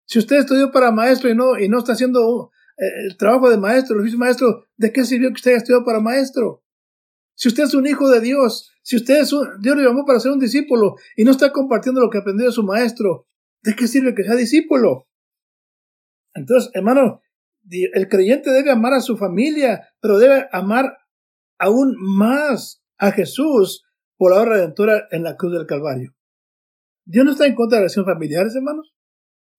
Si 0.09 0.17
usted 0.17 0.37
estudió 0.37 0.71
para 0.71 0.91
maestro 0.91 1.29
y 1.29 1.35
no, 1.35 1.59
y 1.59 1.69
no 1.69 1.77
está 1.77 1.91
haciendo 1.91 2.49
eh, 2.77 3.05
el 3.05 3.15
trabajo 3.15 3.47
de 3.47 3.57
maestro, 3.57 3.95
el 3.95 4.01
oficio 4.01 4.17
maestro, 4.17 4.65
¿de 4.75 4.91
qué 4.91 5.05
sirvió 5.05 5.29
que 5.29 5.35
usted 5.35 5.51
haya 5.51 5.59
estudiado 5.59 5.85
para 5.85 5.99
maestro? 5.99 6.63
Si 7.35 7.47
usted 7.47 7.65
es 7.65 7.75
un 7.75 7.85
hijo 7.85 8.09
de 8.09 8.19
Dios, 8.19 8.71
si 8.81 8.95
usted 8.95 9.21
es 9.21 9.31
un, 9.31 9.47
Dios 9.61 9.77
lo 9.77 9.83
llamó 9.83 10.05
para 10.05 10.19
ser 10.19 10.31
un 10.31 10.39
discípulo 10.39 10.95
y 11.15 11.25
no 11.25 11.31
está 11.31 11.51
compartiendo 11.51 12.01
lo 12.01 12.09
que 12.09 12.17
aprendió 12.17 12.47
de 12.47 12.51
su 12.51 12.63
maestro, 12.63 13.27
¿de 13.61 13.75
qué 13.75 13.87
sirve 13.87 14.15
que 14.15 14.23
sea 14.23 14.33
discípulo? 14.33 15.07
Entonces, 16.33 16.71
hermano, 16.73 17.21
el 17.69 18.09
creyente 18.09 18.49
debe 18.49 18.71
amar 18.71 18.93
a 18.93 19.01
su 19.01 19.15
familia, 19.15 19.89
pero 20.01 20.17
debe 20.17 20.47
amar 20.51 20.97
aún 21.59 21.95
más 21.99 22.83
a 22.97 23.11
Jesús 23.11 23.85
por 24.17 24.31
la 24.31 24.41
obra 24.41 24.55
redentora 24.55 25.07
en 25.11 25.21
la 25.21 25.37
cruz 25.37 25.53
del 25.53 25.67
Calvario. 25.67 26.15
Dios 27.05 27.25
no 27.25 27.33
está 27.33 27.45
en 27.45 27.53
contra 27.53 27.77
de 27.77 27.83
las 27.83 27.95
relaciones 27.95 28.15
familiares, 28.15 28.55
hermanos. 28.55 28.95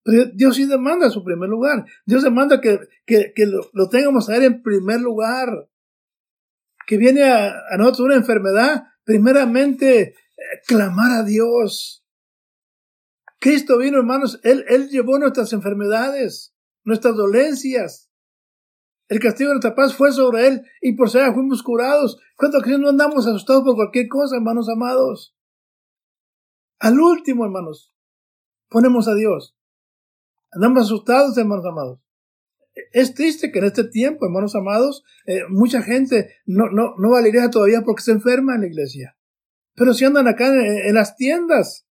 Pero 0.03 0.27
Dios 0.35 0.57
sí 0.57 0.67
demanda 0.67 1.11
su 1.11 1.23
primer 1.23 1.49
lugar. 1.49 1.85
Dios 2.07 2.23
demanda 2.23 2.61
que, 2.61 2.79
que, 3.07 3.47
lo, 3.47 3.89
tengamos 3.89 4.29
a 4.29 4.37
Él 4.37 4.45
en 4.45 4.63
primer 4.63 5.01
lugar. 5.01 5.69
Que 6.87 6.97
viene 6.97 7.25
a, 7.25 7.55
nosotros 7.79 8.07
una 8.07 8.17
enfermedad, 8.17 8.85
primeramente 9.05 10.01
eh, 10.01 10.15
clamar 10.67 11.13
a 11.13 11.25
Dios. 11.25 12.05
Cristo 13.39 13.79
vino, 13.79 13.99
hermanos, 13.99 14.41
Él, 14.43 14.65
Él 14.69 14.89
llevó 14.89 15.19
nuestras 15.19 15.53
enfermedades, 15.53 16.55
nuestras 16.85 17.15
dolencias. 17.17 18.11
El 19.09 19.19
castigo 19.19 19.49
de 19.49 19.55
nuestra 19.55 19.75
paz 19.75 19.95
fue 19.95 20.13
sobre 20.13 20.47
Él 20.47 20.63
y 20.81 20.95
por 20.95 21.11
ser 21.11 21.33
fuimos 21.35 21.63
curados. 21.63 22.19
¿Cuánto 22.37 22.61
que 22.63 22.79
no 22.79 22.89
andamos 22.89 23.27
asustados 23.27 23.65
por 23.65 23.75
cualquier 23.75 24.09
cosa, 24.09 24.37
hermanos 24.37 24.69
amados? 24.69 25.37
Al 26.79 26.99
último, 26.99 27.45
hermanos, 27.45 27.95
ponemos 28.69 29.07
a 29.09 29.15
Dios. 29.15 29.57
Andamos 30.53 30.87
asustados, 30.87 31.39
hermanos 31.39 31.65
amados. 31.65 32.01
Es 32.93 33.15
triste 33.15 33.53
que 33.53 33.59
en 33.59 33.67
este 33.67 33.85
tiempo, 33.85 34.27
hermanos 34.27 34.55
amados, 34.55 35.05
eh, 35.27 35.43
mucha 35.49 35.83
gente 35.83 36.35
no, 36.47 36.71
no, 36.71 36.95
no 36.99 37.11
va 37.11 37.19
a 37.19 37.23
la 37.23 37.29
iglesia 37.29 37.51
todavía 37.51 37.83
porque 37.83 38.03
se 38.03 38.13
enferma 38.13 38.55
en 38.55 38.63
la 38.63 38.67
iglesia. 38.67 39.17
Pero 39.75 39.95
si 39.95 40.05
andan 40.05 40.29
acá 40.29 40.49
en, 40.49 40.95
las 40.95 41.17
tiendas. 41.17 41.87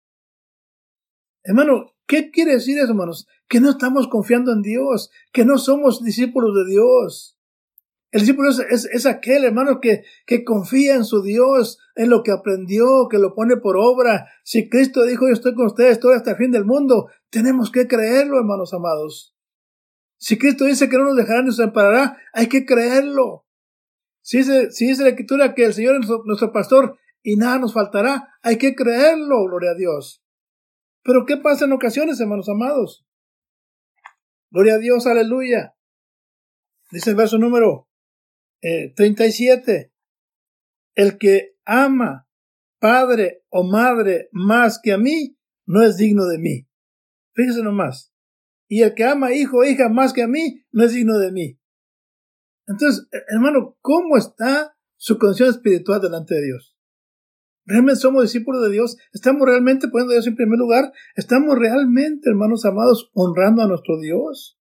Hermano, 1.43 1.95
¿qué 2.07 2.31
quiere 2.31 2.53
decir 2.53 2.79
eso, 2.79 2.89
hermanos? 2.89 3.29
Que 3.49 3.61
no 3.61 3.71
estamos 3.71 4.09
confiando 4.09 4.53
en 4.53 4.63
Dios, 4.63 5.11
que 5.33 5.45
no 5.45 5.59
somos 5.59 6.03
discípulos 6.03 6.55
de 6.55 6.71
Dios. 6.71 7.39
El 8.11 8.21
discípulo 8.21 8.49
es, 8.51 9.07
aquel 9.07 9.45
hermano 9.45 9.81
que, 9.81 10.05
que, 10.25 10.45
confía 10.45 10.95
en 10.95 11.05
su 11.05 11.21
Dios, 11.21 11.79
en 11.97 12.11
lo 12.11 12.23
que 12.23 12.31
aprendió, 12.31 13.09
que 13.11 13.19
lo 13.19 13.35
pone 13.35 13.57
por 13.57 13.77
obra. 13.77 14.29
Si 14.45 14.69
Cristo 14.69 15.03
dijo, 15.03 15.27
yo 15.27 15.35
estoy 15.35 15.55
con 15.55 15.67
ustedes 15.67 15.99
todo 15.99 16.13
hasta 16.13 16.31
el 16.31 16.37
fin 16.37 16.53
del 16.53 16.65
mundo, 16.65 17.11
tenemos 17.35 17.73
que 17.73 17.89
creerlo, 17.89 18.39
hermanos 18.39 18.73
amados. 18.75 19.35
Si 20.19 20.39
Cristo 20.39 20.67
dice 20.67 20.89
que 20.89 20.97
no 20.97 21.03
nos 21.03 21.17
dejará 21.17 21.41
ni 21.41 21.47
nos 21.47 21.59
amparará, 21.59 22.17
hay 22.33 22.49
que 22.49 22.65
creerlo. 22.65 23.45
Si 24.23 24.39
dice, 24.39 25.03
la 25.03 25.09
Escritura 25.09 25.53
que 25.53 25.65
el 25.65 25.75
Señor 25.75 25.97
es 26.01 26.09
nuestro, 26.25 26.53
pastor 26.53 26.97
y 27.25 27.35
nada 27.35 27.59
nos 27.59 27.75
faltará, 27.75 28.29
hay 28.41 28.57
que 28.57 28.77
creerlo, 28.77 29.47
gloria 29.47 29.73
a 29.73 29.75
Dios. 29.75 30.23
Pero 31.03 31.27
¿qué 31.27 31.37
pasa 31.37 31.65
en 31.65 31.73
ocasiones, 31.73 32.21
hermanos 32.21 32.49
amados? 32.49 33.05
Gloria 34.53 34.75
a 34.75 34.79
Dios, 34.79 35.05
aleluya. 35.09 35.75
Dice 36.93 37.11
el 37.11 37.17
verso 37.17 37.37
número 37.37 37.89
37. 38.61 39.73
Eh, 39.73 39.93
el 40.95 41.19
que 41.19 41.57
ama 41.65 42.29
padre 42.79 43.43
o 43.49 43.65
madre 43.65 44.29
más 44.31 44.79
que 44.81 44.93
a 44.93 44.99
mí, 44.99 45.37
no 45.67 45.83
es 45.83 45.97
digno 45.97 46.27
de 46.27 46.39
mí. 46.39 46.69
Fíjese 47.35 47.63
nomás. 47.63 48.13
Y 48.69 48.83
el 48.83 48.95
que 48.95 49.05
ama 49.05 49.33
hijo 49.33 49.59
o 49.59 49.65
hija 49.65 49.89
más 49.89 50.13
que 50.13 50.23
a 50.23 50.29
mí, 50.29 50.65
no 50.73 50.85
es 50.85 50.93
digno 50.93 51.19
de 51.19 51.33
mí. 51.33 51.61
Entonces, 52.67 53.07
eh, 53.13 53.19
hermano, 53.29 53.77
¿cómo 53.81 54.17
está 54.17 54.77
su 54.97 55.19
condición 55.19 55.51
espiritual 55.51 56.01
delante 56.01 56.35
de 56.35 56.45
Dios? 56.45 56.75
¿Realmente 57.67 58.01
somos 58.01 58.23
discípulos 58.23 58.63
de 58.63 58.73
Dios? 58.73 58.97
¿Estamos 59.13 59.43
realmente 59.47 59.89
poniendo 59.89 60.13
a 60.13 60.17
Dios 60.17 60.27
en 60.27 60.37
primer 60.37 60.59
lugar? 60.59 60.93
¿Estamos 61.17 61.59
realmente, 61.59 62.29
hermanos 62.29 62.65
amados, 62.65 63.11
honrando 63.15 63.63
a 63.63 63.69
nuestro 63.69 63.99
Dios? 63.99 64.59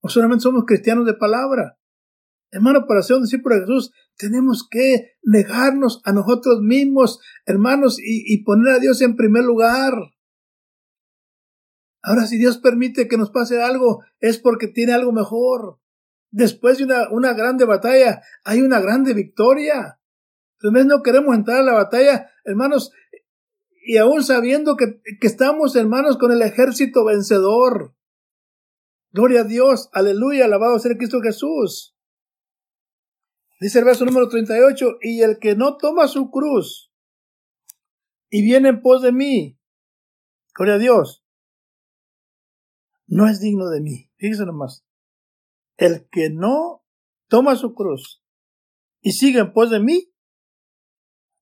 ¿O 0.00 0.08
solamente 0.08 0.42
somos 0.42 0.64
cristianos 0.66 1.06
de 1.06 1.14
palabra? 1.14 1.78
Hermano, 2.50 2.86
para 2.86 3.02
ser 3.02 3.16
un 3.16 3.22
discípulo 3.22 3.56
de 3.56 3.62
Jesús, 3.62 3.92
tenemos 4.16 4.66
que 4.70 5.16
negarnos 5.22 6.00
a 6.04 6.12
nosotros 6.12 6.60
mismos, 6.62 7.20
hermanos, 7.46 7.98
y, 8.00 8.42
poner 8.44 8.74
a 8.74 8.78
Dios 8.78 9.02
en 9.02 9.16
primer 9.16 9.44
lugar. 9.44 9.92
Ahora, 12.06 12.26
si 12.26 12.36
Dios 12.36 12.58
permite 12.58 13.08
que 13.08 13.16
nos 13.16 13.30
pase 13.30 13.62
algo, 13.62 14.04
es 14.20 14.38
porque 14.38 14.68
tiene 14.68 14.92
algo 14.92 15.10
mejor. 15.10 15.80
Después 16.30 16.76
de 16.76 16.84
una, 16.84 17.08
una 17.10 17.32
grande 17.32 17.64
batalla, 17.64 18.20
hay 18.44 18.60
una 18.60 18.78
grande 18.78 19.14
victoria. 19.14 19.98
Entonces 20.60 20.84
no 20.84 21.02
queremos 21.02 21.34
entrar 21.34 21.60
a 21.60 21.62
la 21.62 21.72
batalla, 21.72 22.30
hermanos, 22.44 22.92
y 23.86 23.96
aún 23.96 24.22
sabiendo 24.22 24.76
que, 24.76 25.00
que 25.18 25.26
estamos, 25.26 25.76
hermanos, 25.76 26.18
con 26.18 26.30
el 26.30 26.42
ejército 26.42 27.06
vencedor. 27.06 27.94
Gloria 29.10 29.40
a 29.40 29.44
Dios, 29.44 29.88
aleluya, 29.94 30.44
alabado 30.44 30.78
sea 30.78 30.98
Cristo 30.98 31.20
Jesús. 31.22 31.96
Dice 33.60 33.78
el 33.78 33.86
verso 33.86 34.04
número 34.04 34.28
38, 34.28 34.98
y 35.00 35.22
el 35.22 35.38
que 35.38 35.56
no 35.56 35.78
toma 35.78 36.06
su 36.06 36.30
cruz 36.30 36.92
y 38.28 38.42
viene 38.42 38.68
en 38.68 38.82
pos 38.82 39.00
de 39.00 39.12
mí, 39.12 39.58
gloria 40.54 40.74
a 40.74 40.78
Dios, 40.78 41.23
no 43.06 43.28
es 43.28 43.40
digno 43.40 43.68
de 43.68 43.80
mí. 43.80 44.10
Fíjese 44.16 44.46
nomás. 44.46 44.84
El 45.76 46.08
que 46.10 46.30
no 46.30 46.84
toma 47.28 47.56
su 47.56 47.74
cruz 47.74 48.22
y 49.00 49.12
sigue 49.12 49.40
en 49.40 49.52
pos 49.52 49.70
de 49.70 49.80
mí, 49.80 50.12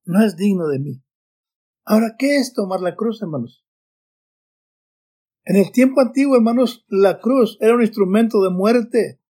no 0.04 0.25
es 0.25 0.37
digno 0.37 0.66
de 0.69 0.78
mí. 0.78 1.02
Ahora, 1.85 2.16
¿qué 2.19 2.37
es 2.37 2.52
tomar 2.54 2.81
la 2.81 2.97
cruz, 2.97 3.23
hermanos? 3.23 3.64
En 5.45 5.57
el 5.57 5.73
tiempo 5.73 6.00
antiguo, 6.00 6.37
hermanos, 6.37 6.85
la 6.88 7.21
cruz 7.21 7.59
era 7.61 7.75
un 7.75 7.83
instrumento 7.83 8.42
de 8.42 8.50
muerte. 8.50 9.21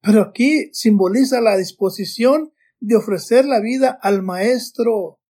Pero 0.00 0.22
aquí 0.22 0.70
simboliza 0.72 1.40
la 1.40 1.56
disposición 1.56 2.52
de 2.80 2.96
ofrecer 2.96 3.44
la 3.44 3.60
vida 3.60 3.98
al 4.02 4.22
maestro. 4.22 5.20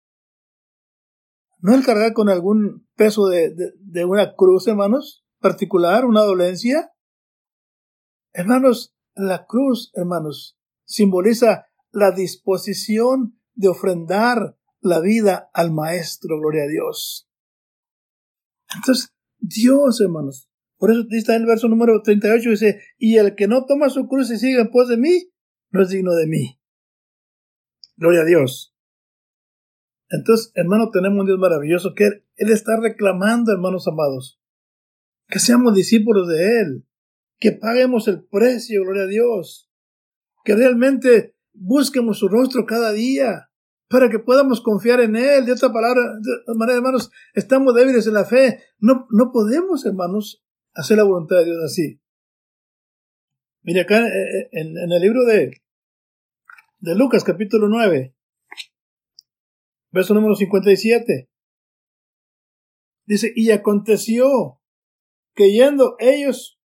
No 1.61 1.75
el 1.75 1.85
cargar 1.85 2.12
con 2.12 2.28
algún 2.28 2.87
peso 2.94 3.26
de, 3.26 3.52
de, 3.80 4.04
una 4.04 4.35
cruz, 4.37 4.68
hermanos, 4.68 5.25
particular, 5.40 6.04
una 6.04 6.23
dolencia. 6.23 6.92
Hermanos, 8.33 8.95
la 9.14 9.47
cruz, 9.47 9.90
hermanos, 9.95 10.59
simboliza 10.85 11.66
la 11.90 12.12
disposición 12.12 13.38
de 13.54 13.68
ofrendar 13.68 14.57
la 14.80 15.00
vida 15.00 15.50
al 15.52 15.73
Maestro, 15.73 16.38
gloria 16.38 16.64
a 16.64 16.68
Dios. 16.68 17.28
Entonces, 18.75 19.14
Dios, 19.38 20.00
hermanos, 20.00 20.49
por 20.76 20.90
eso 20.90 21.04
está 21.11 21.35
en 21.35 21.42
el 21.42 21.49
verso 21.49 21.68
número 21.68 22.00
38, 22.02 22.50
dice, 22.50 22.80
y 22.99 23.16
el 23.16 23.35
que 23.35 23.49
no 23.49 23.64
toma 23.66 23.88
su 23.88 24.07
cruz 24.07 24.30
y 24.30 24.38
sigue 24.38 24.61
en 24.61 24.71
pos 24.71 24.88
de 24.88 24.97
mí, 24.97 25.33
no 25.71 25.83
es 25.83 25.88
digno 25.88 26.12
de 26.14 26.26
mí. 26.26 26.61
Gloria 27.97 28.21
a 28.21 28.25
Dios. 28.25 28.75
Entonces, 30.11 30.52
hermano, 30.54 30.90
tenemos 30.90 31.21
un 31.21 31.26
Dios 31.26 31.38
maravilloso 31.38 31.95
que 31.95 32.07
Él 32.37 32.50
está 32.50 32.78
reclamando, 32.80 33.52
hermanos 33.52 33.88
amados, 33.88 34.40
que 35.28 35.38
seamos 35.38 35.75
discípulos 35.75 36.28
de 36.28 36.61
Él, 36.61 36.87
que 37.38 37.52
paguemos 37.52 38.08
el 38.08 38.25
precio, 38.25 38.82
gloria 38.82 39.04
a 39.04 39.06
Dios, 39.06 39.70
que 40.44 40.56
realmente 40.56 41.37
busquemos 41.52 42.18
su 42.18 42.28
rostro 42.28 42.64
cada 42.66 42.92
día, 42.92 43.49
para 43.88 44.11
que 44.11 44.18
podamos 44.18 44.61
confiar 44.61 45.00
en 45.00 45.16
Él. 45.16 45.47
De 45.47 45.52
esta 45.52 45.73
palabra, 45.73 46.02
de 46.20 46.54
manera, 46.54 46.78
hermanos, 46.78 47.11
estamos 47.35 47.75
débiles 47.75 48.06
en 48.06 48.14
la 48.14 48.25
fe. 48.25 48.62
No, 48.78 49.06
no 49.11 49.30
podemos, 49.32 49.85
hermanos, 49.87 50.44
hacer 50.75 50.99
la 50.99 51.04
voluntad 51.04 51.37
de 51.37 51.44
Dios 51.47 51.58
así. 51.64 52.00
Mire 53.62 53.80
acá 53.82 54.06
eh, 54.06 54.40
eh, 54.40 54.49
en, 54.52 54.92
el 54.92 55.00
libro 55.00 55.25
de, 55.25 55.62
de 56.78 56.94
Lucas 56.94 57.25
capítulo 57.25 57.68
9, 57.68 58.14
verso 59.90 60.14
número 60.14 60.35
57. 60.35 61.28
Dice, 63.06 63.32
y 63.35 63.50
aconteció 63.50 64.61
que 65.38 65.52
yendo 65.52 65.95
ellos, 66.00 66.61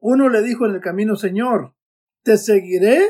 uno 0.00 0.28
le 0.28 0.42
dijo 0.42 0.64
en 0.64 0.76
el 0.76 0.80
camino, 0.80 1.16
Señor, 1.16 1.74
¿te 2.22 2.38
seguiré 2.38 3.00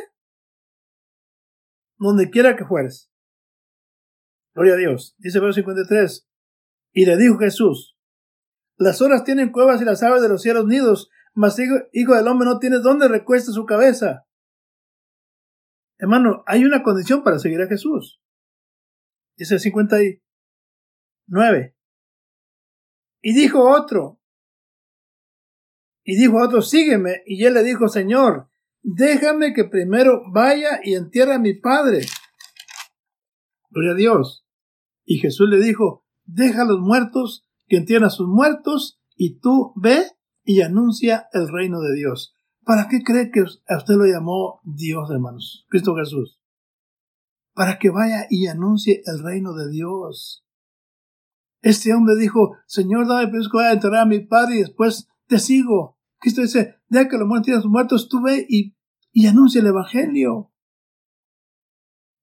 donde 1.99 2.31
quiera 2.31 2.57
que 2.57 2.65
fueres. 2.65 3.11
Gloria 4.55 4.75
a 4.75 4.77
Dios. 4.77 5.17
Dice 5.19 5.41
verso 5.41 5.55
53. 5.55 6.29
Y 6.93 7.07
le 7.07 7.17
dijo 7.17 7.39
Jesús, 7.39 7.97
las 8.77 9.03
horas 9.03 9.25
tienen 9.25 9.51
cuevas 9.51 9.81
y 9.81 9.85
las 9.85 10.03
aves 10.03 10.23
de 10.23 10.29
los 10.29 10.43
cielos 10.43 10.67
nidos, 10.67 11.11
mas 11.33 11.59
hijo, 11.59 11.75
hijo 11.93 12.15
del 12.15 12.29
hombre 12.29 12.47
no 12.47 12.59
tiene 12.59 12.79
dónde 12.79 13.09
recueste 13.09 13.53
su 13.53 13.65
cabeza. 13.67 14.27
Hermano, 15.99 16.43
hay 16.47 16.65
una 16.65 16.83
condición 16.83 17.23
para 17.23 17.39
seguir 17.39 17.61
a 17.63 17.69
Jesús. 17.69 18.21
Dice 19.37 19.59
59. 19.59 21.77
Y 23.23 23.35
dijo 23.35 23.69
otro, 23.69 24.21
y 26.05 26.17
dijo 26.17 26.43
otro, 26.43 26.63
sígueme. 26.63 27.23
Y 27.27 27.45
él 27.45 27.55
le 27.55 27.63
dijo, 27.63 27.89
Señor, 27.89 28.49
déjame 28.83 29.55
que 29.55 29.65
primero 29.65 30.23
vaya 30.31 30.81
y 30.85 30.95
entierre 30.95 31.35
a 31.35 31.39
mi 31.39 31.55
padre. 31.55 32.07
Gloria 33.71 33.93
a 33.93 33.97
Dios. 33.97 34.47
Y 35.05 35.19
Jesús 35.19 35.49
le 35.49 35.59
dijo, 35.59 36.05
deja 36.25 36.63
a 36.63 36.67
los 36.67 36.81
muertos 36.81 37.47
que 37.67 37.79
entierren 37.79 38.07
a 38.07 38.11
sus 38.11 38.29
muertos 38.29 39.01
y 39.17 39.39
tú 39.39 39.73
ve 39.77 40.11
y 40.45 40.61
anuncia 40.61 41.29
el 41.33 41.49
reino 41.49 41.81
de 41.81 41.95
Dios. 41.95 42.35
¿Para 42.65 42.89
qué 42.89 43.03
cree 43.03 43.31
que 43.31 43.41
a 43.41 43.77
usted 43.77 43.95
lo 43.95 44.07
llamó 44.07 44.61
Dios, 44.65 45.11
hermanos? 45.11 45.67
Cristo 45.69 45.95
Jesús. 45.97 46.41
Para 47.55 47.79
que 47.79 47.91
vaya 47.91 48.27
y 48.29 48.47
anuncie 48.47 49.03
el 49.07 49.23
reino 49.23 49.55
de 49.55 49.71
Dios. 49.71 50.45
Este 51.63 51.95
hombre 51.95 52.15
dijo, 52.17 52.57
Señor, 52.67 53.07
dame 53.07 53.29
permiso 53.29 53.51
que 53.51 53.57
vaya 53.57 53.71
a 53.71 53.75
enterrar 53.75 54.01
a 54.01 54.07
mi 54.07 54.21
padre 54.21 54.57
y 54.57 54.61
después 54.61 55.09
te 55.27 55.39
sigo. 55.39 55.94
Cristo 56.25 56.41
dice, 56.41 56.77
deja 56.89 57.11
que 57.11 57.19
los 57.19 57.29
muertos 57.29 57.55
sus 57.57 57.71
muertos, 57.71 58.09
tú 58.09 58.23
ve 58.23 58.47
y, 58.49 58.75
y 59.13 59.27
anuncia 59.27 59.61
el 59.61 59.67
Evangelio. 59.67 60.51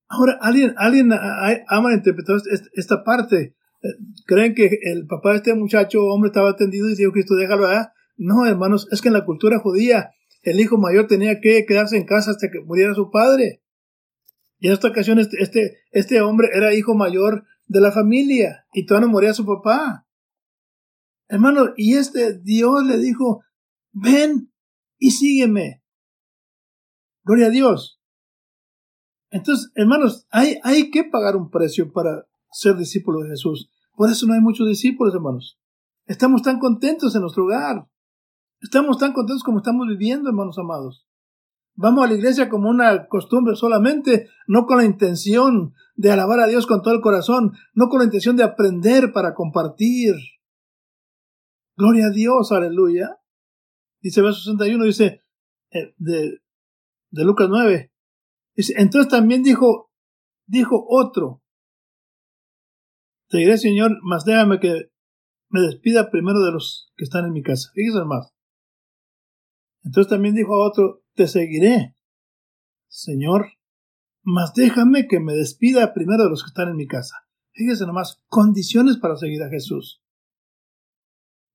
Ahora, 0.07 0.39
alguien, 0.41 0.73
alguien 0.77 1.11
ha 1.13 1.81
malinterpretado 1.81 2.41
esta 2.73 3.03
parte. 3.03 3.55
Eh, 3.83 3.87
¿Creen 4.25 4.55
que 4.55 4.79
el 4.81 5.05
papá 5.05 5.29
de 5.29 5.35
este 5.37 5.53
muchacho, 5.53 6.03
hombre, 6.03 6.29
estaba 6.29 6.49
atendido 6.49 6.89
y 6.89 6.95
dijo, 6.95 7.11
Cristo, 7.11 7.35
déjalo 7.35 7.67
allá? 7.67 7.93
No, 8.17 8.43
hermanos, 8.47 8.87
es 8.91 9.03
que 9.03 9.09
en 9.09 9.13
la 9.13 9.23
cultura 9.23 9.59
judía, 9.59 10.09
el 10.41 10.59
hijo 10.59 10.79
mayor 10.79 11.05
tenía 11.05 11.39
que 11.39 11.67
quedarse 11.67 11.95
en 11.95 12.07
casa 12.07 12.31
hasta 12.31 12.49
que 12.49 12.59
muriera 12.61 12.95
su 12.95 13.11
padre. 13.11 13.61
Y 14.57 14.65
en 14.65 14.73
esta 14.73 14.87
ocasión, 14.87 15.19
este, 15.19 15.43
este, 15.43 15.77
este 15.91 16.21
hombre 16.21 16.49
era 16.55 16.73
hijo 16.73 16.95
mayor 16.95 17.45
de 17.67 17.81
la 17.81 17.91
familia 17.91 18.65
y 18.73 18.87
todavía 18.87 19.05
no 19.05 19.13
moría 19.13 19.35
su 19.35 19.45
papá. 19.45 20.07
Hermano, 21.27 21.73
y 21.77 21.97
este 21.97 22.39
Dios 22.39 22.83
le 22.83 22.97
dijo, 22.97 23.43
ven 23.91 24.51
y 24.97 25.11
sígueme. 25.11 25.83
Gloria 27.23 27.47
a 27.47 27.51
Dios. 27.51 28.01
Entonces, 29.29 29.71
hermanos, 29.75 30.27
hay, 30.29 30.59
hay 30.63 30.91
que 30.91 31.03
pagar 31.05 31.35
un 31.35 31.49
precio 31.49 31.91
para 31.91 32.27
ser 32.51 32.75
discípulos 32.75 33.23
de 33.23 33.29
Jesús. 33.29 33.71
Por 33.95 34.09
eso 34.09 34.27
no 34.27 34.33
hay 34.33 34.41
muchos 34.41 34.67
discípulos, 34.67 35.13
hermanos. 35.13 35.59
Estamos 36.05 36.41
tan 36.41 36.59
contentos 36.59 37.15
en 37.15 37.21
nuestro 37.21 37.45
hogar. 37.45 37.87
Estamos 38.59 38.97
tan 38.97 39.13
contentos 39.13 39.43
como 39.43 39.59
estamos 39.59 39.87
viviendo, 39.87 40.29
hermanos 40.29 40.57
amados. 40.59 41.07
Vamos 41.75 42.03
a 42.03 42.07
la 42.07 42.15
iglesia 42.15 42.49
como 42.49 42.69
una 42.69 43.07
costumbre 43.07 43.55
solamente, 43.55 44.27
no 44.47 44.65
con 44.65 44.77
la 44.77 44.85
intención 44.85 45.73
de 45.95 46.11
alabar 46.11 46.39
a 46.41 46.47
Dios 46.47 46.67
con 46.67 46.81
todo 46.81 46.93
el 46.93 47.01
corazón, 47.01 47.53
no 47.73 47.87
con 47.87 47.99
la 47.99 48.05
intención 48.05 48.35
de 48.35 48.43
aprender 48.43 49.13
para 49.13 49.33
compartir. 49.33 50.13
Gloria 51.77 52.07
a 52.07 52.11
Dios, 52.11 52.51
aleluya. 52.51 53.20
Dice 54.01 54.21
verso 54.21 54.41
61, 54.41 54.85
dice 54.85 55.23
eh, 55.71 55.93
de, 55.97 56.39
de 57.11 57.23
Lucas 57.23 57.47
9. 57.49 57.91
Dice, 58.55 58.73
entonces 58.77 59.11
también 59.11 59.43
dijo, 59.43 59.91
dijo 60.47 60.85
otro, 60.89 61.41
te 63.29 63.37
diré, 63.37 63.57
Señor, 63.57 63.97
mas 64.03 64.25
déjame 64.25 64.59
que 64.59 64.91
me 65.49 65.61
despida 65.61 66.09
primero 66.09 66.41
de 66.41 66.51
los 66.51 66.91
que 66.97 67.05
están 67.05 67.25
en 67.25 67.33
mi 67.33 67.43
casa. 67.43 67.69
Fíjese 67.73 68.03
más. 68.05 68.33
Entonces 69.83 70.09
también 70.09 70.35
dijo 70.35 70.53
a 70.53 70.67
otro, 70.67 71.03
te 71.15 71.27
seguiré, 71.27 71.95
Señor, 72.87 73.53
mas 74.23 74.53
déjame 74.53 75.07
que 75.07 75.19
me 75.19 75.33
despida 75.33 75.93
primero 75.93 76.23
de 76.25 76.29
los 76.29 76.43
que 76.43 76.49
están 76.49 76.69
en 76.69 76.75
mi 76.75 76.87
casa. 76.87 77.15
Fíjese 77.53 77.85
nomás, 77.85 78.21
condiciones 78.27 78.97
para 78.97 79.15
seguir 79.15 79.41
a 79.43 79.49
Jesús. 79.49 80.01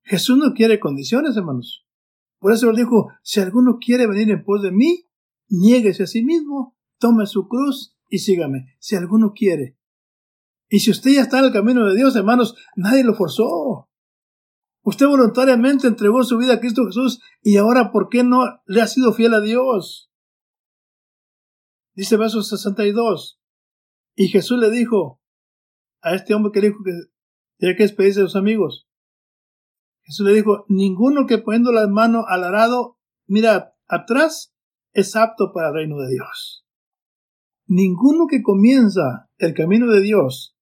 Jesús 0.02 0.38
no 0.38 0.52
quiere 0.54 0.78
condiciones, 0.78 1.36
hermanos. 1.36 1.85
Por 2.46 2.52
eso 2.52 2.70
él 2.70 2.76
dijo, 2.76 3.10
si 3.24 3.40
alguno 3.40 3.78
quiere 3.80 4.06
venir 4.06 4.30
en 4.30 4.44
pos 4.44 4.62
de 4.62 4.70
mí, 4.70 5.08
niéguese 5.48 6.04
a 6.04 6.06
sí 6.06 6.22
mismo, 6.22 6.76
tome 7.00 7.26
su 7.26 7.48
cruz 7.48 7.98
y 8.08 8.20
sígame. 8.20 8.76
Si 8.78 8.94
alguno 8.94 9.32
quiere. 9.34 9.76
Y 10.68 10.78
si 10.78 10.92
usted 10.92 11.10
ya 11.10 11.22
está 11.22 11.40
en 11.40 11.46
el 11.46 11.52
camino 11.52 11.84
de 11.88 11.96
Dios, 11.96 12.14
hermanos, 12.14 12.54
nadie 12.76 13.02
lo 13.02 13.16
forzó. 13.16 13.90
Usted 14.82 15.08
voluntariamente 15.08 15.88
entregó 15.88 16.22
su 16.22 16.38
vida 16.38 16.52
a 16.54 16.60
Cristo 16.60 16.86
Jesús 16.86 17.20
y 17.42 17.56
ahora, 17.56 17.90
¿por 17.90 18.08
qué 18.08 18.22
no 18.22 18.44
le 18.66 18.80
ha 18.80 18.86
sido 18.86 19.12
fiel 19.12 19.34
a 19.34 19.40
Dios? 19.40 20.12
Dice 21.96 22.16
verso 22.16 22.44
62. 22.44 23.40
Y 24.14 24.28
Jesús 24.28 24.60
le 24.60 24.70
dijo 24.70 25.20
a 26.00 26.14
este 26.14 26.32
hombre 26.32 26.52
que 26.52 26.60
dijo 26.60 26.78
que 26.84 26.92
tenía 27.58 27.74
que 27.74 27.82
despedirse 27.82 28.20
de 28.20 28.26
sus 28.26 28.36
amigos. 28.36 28.85
Jesús 30.06 30.24
le 30.24 30.34
dijo, 30.34 30.64
ninguno 30.68 31.26
que 31.26 31.38
poniendo 31.38 31.72
las 31.72 31.88
manos 31.88 32.24
al 32.28 32.44
arado, 32.44 32.96
mira 33.26 33.74
atrás, 33.88 34.54
es 34.92 35.16
apto 35.16 35.52
para 35.52 35.68
el 35.68 35.74
reino 35.74 35.98
de 35.98 36.08
Dios. 36.08 36.64
Ninguno 37.66 38.26
que 38.28 38.42
comienza 38.42 39.28
el 39.38 39.52
camino 39.52 39.90
de 39.90 40.00
Dios 40.00 40.56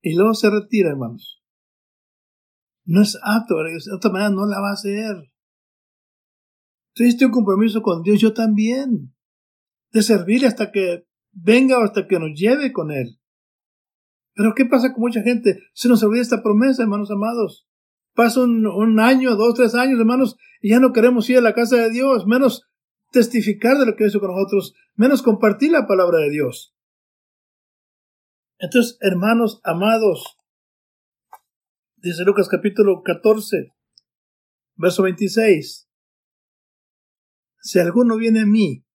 y 0.00 0.14
luego 0.14 0.34
se 0.34 0.48
retira, 0.48 0.90
hermanos, 0.90 1.42
no 2.84 3.02
es 3.02 3.18
apto, 3.22 3.56
de 3.56 3.94
otra 3.94 4.12
manera 4.12 4.30
no 4.30 4.46
la 4.46 4.60
va 4.60 4.70
a 4.70 4.74
hacer. 4.74 5.32
Entonces, 6.94 7.14
este 7.14 7.26
un 7.26 7.32
compromiso 7.32 7.82
con 7.82 8.02
Dios, 8.02 8.20
yo 8.20 8.32
también, 8.32 9.12
de 9.90 10.02
servir 10.02 10.46
hasta 10.46 10.70
que 10.70 11.04
venga 11.32 11.78
o 11.78 11.82
hasta 11.82 12.06
que 12.06 12.18
nos 12.20 12.30
lleve 12.34 12.72
con 12.72 12.92
Él. 12.92 13.18
Pero 14.34 14.54
¿qué 14.54 14.64
pasa 14.66 14.92
con 14.92 15.00
mucha 15.00 15.22
gente? 15.22 15.58
Se 15.74 15.88
nos 15.88 16.02
olvida 16.04 16.22
esta 16.22 16.42
promesa, 16.44 16.84
hermanos 16.84 17.10
amados. 17.10 17.67
Pasa 18.18 18.40
un, 18.40 18.66
un, 18.66 18.98
año, 18.98 19.36
dos, 19.36 19.54
tres 19.54 19.76
años, 19.76 20.00
hermanos, 20.00 20.36
y 20.60 20.70
ya 20.70 20.80
no 20.80 20.92
queremos 20.92 21.30
ir 21.30 21.38
a 21.38 21.42
la 21.42 21.54
casa 21.54 21.76
de 21.76 21.90
Dios, 21.90 22.26
menos 22.26 22.68
testificar 23.12 23.78
de 23.78 23.86
lo 23.86 23.94
que 23.94 24.06
hizo 24.06 24.18
con 24.18 24.32
nosotros, 24.32 24.74
menos 24.96 25.22
compartir 25.22 25.70
la 25.70 25.86
palabra 25.86 26.18
de 26.18 26.30
Dios. 26.30 26.74
Entonces, 28.58 28.98
hermanos 29.02 29.60
amados, 29.62 30.38
Dice 32.00 32.22
Lucas 32.22 32.48
capítulo 32.48 33.02
14, 33.02 33.74
verso 34.76 35.02
26. 35.02 35.88
Si 37.60 37.78
alguno 37.80 38.16
viene 38.16 38.42
a 38.42 38.46
mí 38.46 38.86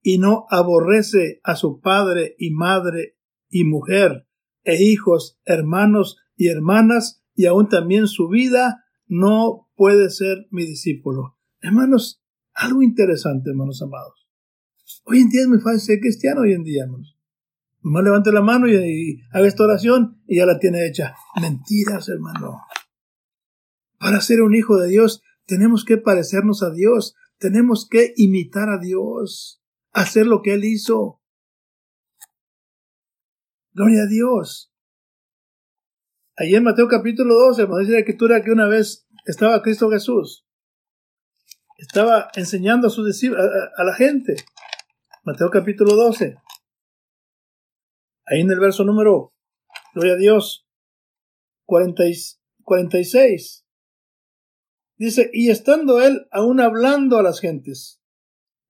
y 0.00 0.16
no 0.16 0.46
aborrece 0.48 1.40
a 1.44 1.54
su 1.54 1.82
padre 1.82 2.34
y 2.38 2.50
madre 2.50 3.18
y 3.50 3.64
mujer 3.64 4.26
e 4.64 4.82
hijos, 4.82 5.38
hermanos 5.44 6.16
y 6.34 6.48
hermanas 6.48 7.21
y 7.34 7.46
aún 7.46 7.68
también 7.68 8.06
su 8.06 8.28
vida, 8.28 8.84
no 9.06 9.68
puede 9.74 10.10
ser 10.10 10.46
mi 10.50 10.64
discípulo. 10.64 11.38
Hermanos, 11.60 12.22
algo 12.54 12.82
interesante, 12.82 13.50
hermanos 13.50 13.82
amados. 13.82 14.28
Hoy 15.04 15.20
en 15.20 15.28
día 15.28 15.42
es 15.42 15.48
muy 15.48 15.60
fácil 15.60 15.80
ser 15.80 16.00
cristiano 16.00 16.42
hoy 16.42 16.52
en 16.52 16.62
día, 16.62 16.84
hermanos. 16.84 17.18
Nomás 17.82 18.04
levante 18.04 18.32
la 18.32 18.42
mano 18.42 18.68
y, 18.68 19.20
haga 19.32 19.46
esta 19.46 19.64
oración 19.64 20.22
y 20.26 20.36
ya 20.36 20.46
la 20.46 20.58
tiene 20.58 20.86
hecha. 20.86 21.14
Mentiras, 21.40 22.08
hermano. 22.08 22.60
Para 23.98 24.20
ser 24.20 24.42
un 24.42 24.54
hijo 24.54 24.76
de 24.76 24.88
Dios 24.88 25.22
tenemos 25.46 25.84
que 25.84 25.98
parecernos 25.98 26.62
a 26.62 26.70
Dios, 26.70 27.14
tenemos 27.38 27.88
que 27.88 28.14
imitar 28.16 28.68
a 28.68 28.78
Dios, 28.78 29.62
hacer 29.92 30.26
lo 30.26 30.42
que 30.42 30.54
Él 30.54 30.64
hizo. 30.64 31.20
Gloria 33.72 34.02
a 34.02 34.06
Dios. 34.06 34.71
Allí 36.36 36.54
en 36.54 36.64
Mateo 36.64 36.88
capítulo 36.88 37.34
12, 37.34 37.68
nos 37.68 37.80
dice 37.80 37.92
la 37.92 37.98
escritura 37.98 38.42
que 38.42 38.50
una 38.50 38.66
vez 38.66 39.06
estaba 39.26 39.60
Cristo 39.60 39.90
Jesús. 39.90 40.46
Estaba 41.76 42.30
enseñando 42.34 42.86
a, 42.86 42.90
su 42.90 43.02
a 43.02 43.84
la 43.84 43.94
gente. 43.94 44.36
Mateo 45.24 45.50
capítulo 45.50 45.94
12. 45.94 46.36
Ahí 48.24 48.40
en 48.40 48.50
el 48.50 48.60
verso 48.60 48.84
número, 48.84 49.34
gloria 49.94 50.14
a 50.14 50.16
Dios, 50.16 50.66
46. 51.66 53.66
Dice, 54.96 55.30
y 55.34 55.50
estando 55.50 56.00
él 56.00 56.28
aún 56.30 56.60
hablando 56.60 57.18
a 57.18 57.22
las 57.22 57.40
gentes, 57.40 58.00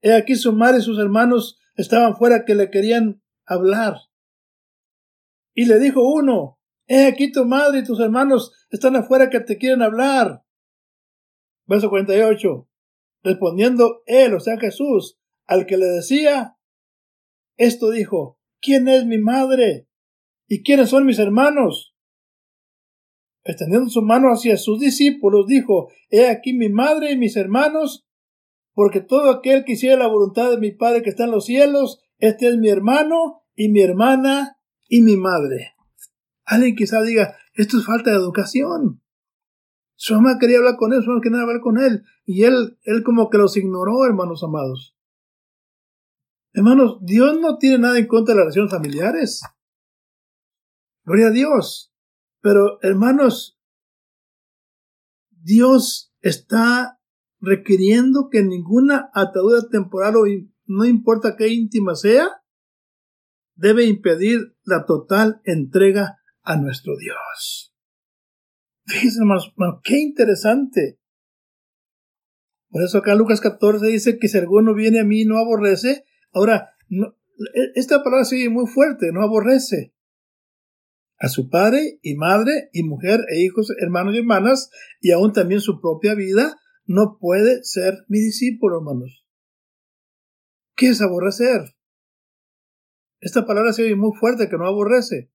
he 0.01 0.13
aquí 0.13 0.35
su 0.35 0.51
madre 0.51 0.79
y 0.79 0.81
sus 0.81 0.99
hermanos 0.99 1.57
estaban 1.75 2.17
fuera 2.17 2.43
que 2.43 2.55
le 2.55 2.69
querían 2.69 3.23
hablar. 3.45 3.95
Y 5.53 5.65
le 5.65 5.79
dijo 5.79 6.01
uno, 6.01 6.59
he 6.87 7.05
aquí 7.05 7.31
tu 7.31 7.45
madre 7.45 7.79
y 7.79 7.83
tus 7.83 7.99
hermanos 7.99 8.51
están 8.69 8.95
afuera 8.95 9.29
que 9.29 9.39
te 9.39 9.57
quieren 9.57 9.81
hablar. 9.81 10.43
Verso 11.65 11.89
48. 11.89 12.67
Respondiendo 13.23 14.03
él, 14.05 14.33
o 14.33 14.39
sea 14.39 14.57
Jesús, 14.59 15.17
al 15.45 15.65
que 15.65 15.77
le 15.77 15.85
decía, 15.85 16.57
esto 17.57 17.89
dijo, 17.91 18.39
¿quién 18.61 18.87
es 18.87 19.05
mi 19.05 19.17
madre? 19.17 19.87
¿Y 20.47 20.63
quiénes 20.63 20.89
son 20.89 21.05
mis 21.05 21.19
hermanos? 21.19 21.95
Extendiendo 23.43 23.89
su 23.89 24.01
mano 24.01 24.29
hacia 24.29 24.57
sus 24.57 24.79
discípulos, 24.79 25.47
dijo, 25.47 25.89
He 26.09 26.29
aquí 26.29 26.53
mi 26.53 26.69
madre 26.69 27.11
y 27.11 27.17
mis 27.17 27.35
hermanos, 27.35 28.05
porque 28.73 29.01
todo 29.01 29.31
aquel 29.31 29.65
que 29.65 29.73
hiciera 29.73 29.97
la 29.97 30.07
voluntad 30.07 30.49
de 30.49 30.57
mi 30.57 30.71
Padre 30.71 31.01
que 31.01 31.09
está 31.09 31.25
en 31.25 31.31
los 31.31 31.45
cielos, 31.45 32.01
este 32.19 32.47
es 32.47 32.57
mi 32.57 32.69
hermano 32.69 33.43
y 33.55 33.69
mi 33.69 33.81
hermana 33.81 34.57
y 34.87 35.01
mi 35.01 35.17
madre. 35.17 35.73
Alguien 36.45 36.75
quizá 36.75 37.01
diga, 37.01 37.37
esto 37.53 37.77
es 37.77 37.85
falta 37.85 38.11
de 38.11 38.17
educación. 38.17 39.01
Su 39.95 40.15
mamá 40.15 40.37
quería 40.39 40.57
hablar 40.57 40.75
con 40.77 40.93
él, 40.93 41.01
su 41.01 41.09
mamá 41.09 41.21
quería 41.21 41.41
hablar 41.41 41.61
con 41.61 41.77
él, 41.79 42.03
y 42.25 42.43
él, 42.43 42.77
él 42.83 43.03
como 43.03 43.29
que 43.29 43.37
los 43.37 43.55
ignoró, 43.57 44.05
hermanos 44.05 44.43
amados. 44.43 44.97
Hermanos, 46.53 46.97
Dios 47.01 47.39
no 47.39 47.57
tiene 47.57 47.79
nada 47.79 47.97
en 47.97 48.07
contra 48.07 48.33
de 48.33 48.39
las 48.39 48.45
relaciones 48.45 48.71
familiares. 48.71 49.41
Gloria 51.05 51.27
a 51.27 51.31
Dios. 51.31 51.93
Pero, 52.41 52.79
hermanos, 52.81 53.59
Dios 55.29 56.13
está 56.21 56.99
requiriendo 57.39 58.29
que 58.29 58.43
ninguna 58.43 59.09
atadura 59.13 59.67
temporal 59.69 60.15
o 60.15 60.23
no 60.65 60.85
importa 60.85 61.35
qué 61.37 61.49
íntima 61.49 61.95
sea, 61.95 62.27
debe 63.55 63.85
impedir 63.85 64.55
la 64.63 64.85
total 64.85 65.41
entrega 65.43 66.19
a 66.43 66.57
nuestro 66.57 66.93
Dios. 66.97 67.73
Fíjense, 68.85 69.19
hermanos, 69.19 69.53
qué 69.83 69.97
interesante. 69.99 70.99
Por 72.69 72.83
eso 72.83 72.97
acá 72.97 73.15
Lucas 73.15 73.39
14 73.39 73.85
dice 73.87 74.17
que 74.17 74.27
si 74.27 74.37
alguno 74.37 74.73
viene 74.73 74.99
a 74.99 75.05
mí 75.05 75.25
no 75.25 75.37
aborrece, 75.37 76.05
ahora, 76.31 76.75
esta 77.75 78.03
palabra 78.03 78.25
sigue 78.25 78.49
muy 78.49 78.67
fuerte, 78.67 79.11
no 79.11 79.21
aborrece. 79.21 79.93
A 81.19 81.29
su 81.29 81.49
padre 81.49 81.99
y 82.01 82.15
madre 82.15 82.69
y 82.73 82.83
mujer 82.83 83.21
e 83.29 83.41
hijos, 83.41 83.71
hermanos 83.79 84.15
y 84.15 84.19
hermanas, 84.19 84.69
y 84.99 85.11
aún 85.11 85.31
también 85.31 85.61
su 85.61 85.79
propia 85.79 86.15
vida, 86.15 86.57
no 86.85 87.17
puede 87.19 87.63
ser 87.63 88.05
mi 88.07 88.19
discípulo, 88.19 88.79
hermanos. 88.79 89.25
¿Qué 90.75 90.89
es 90.89 91.01
aborrecer? 91.01 91.75
Esta 93.21 93.45
palabra 93.45 93.71
se 93.71 93.83
oye 93.83 93.95
muy 93.95 94.11
fuerte, 94.19 94.49
que 94.49 94.57
no 94.57 94.67
aborrece. 94.67 95.31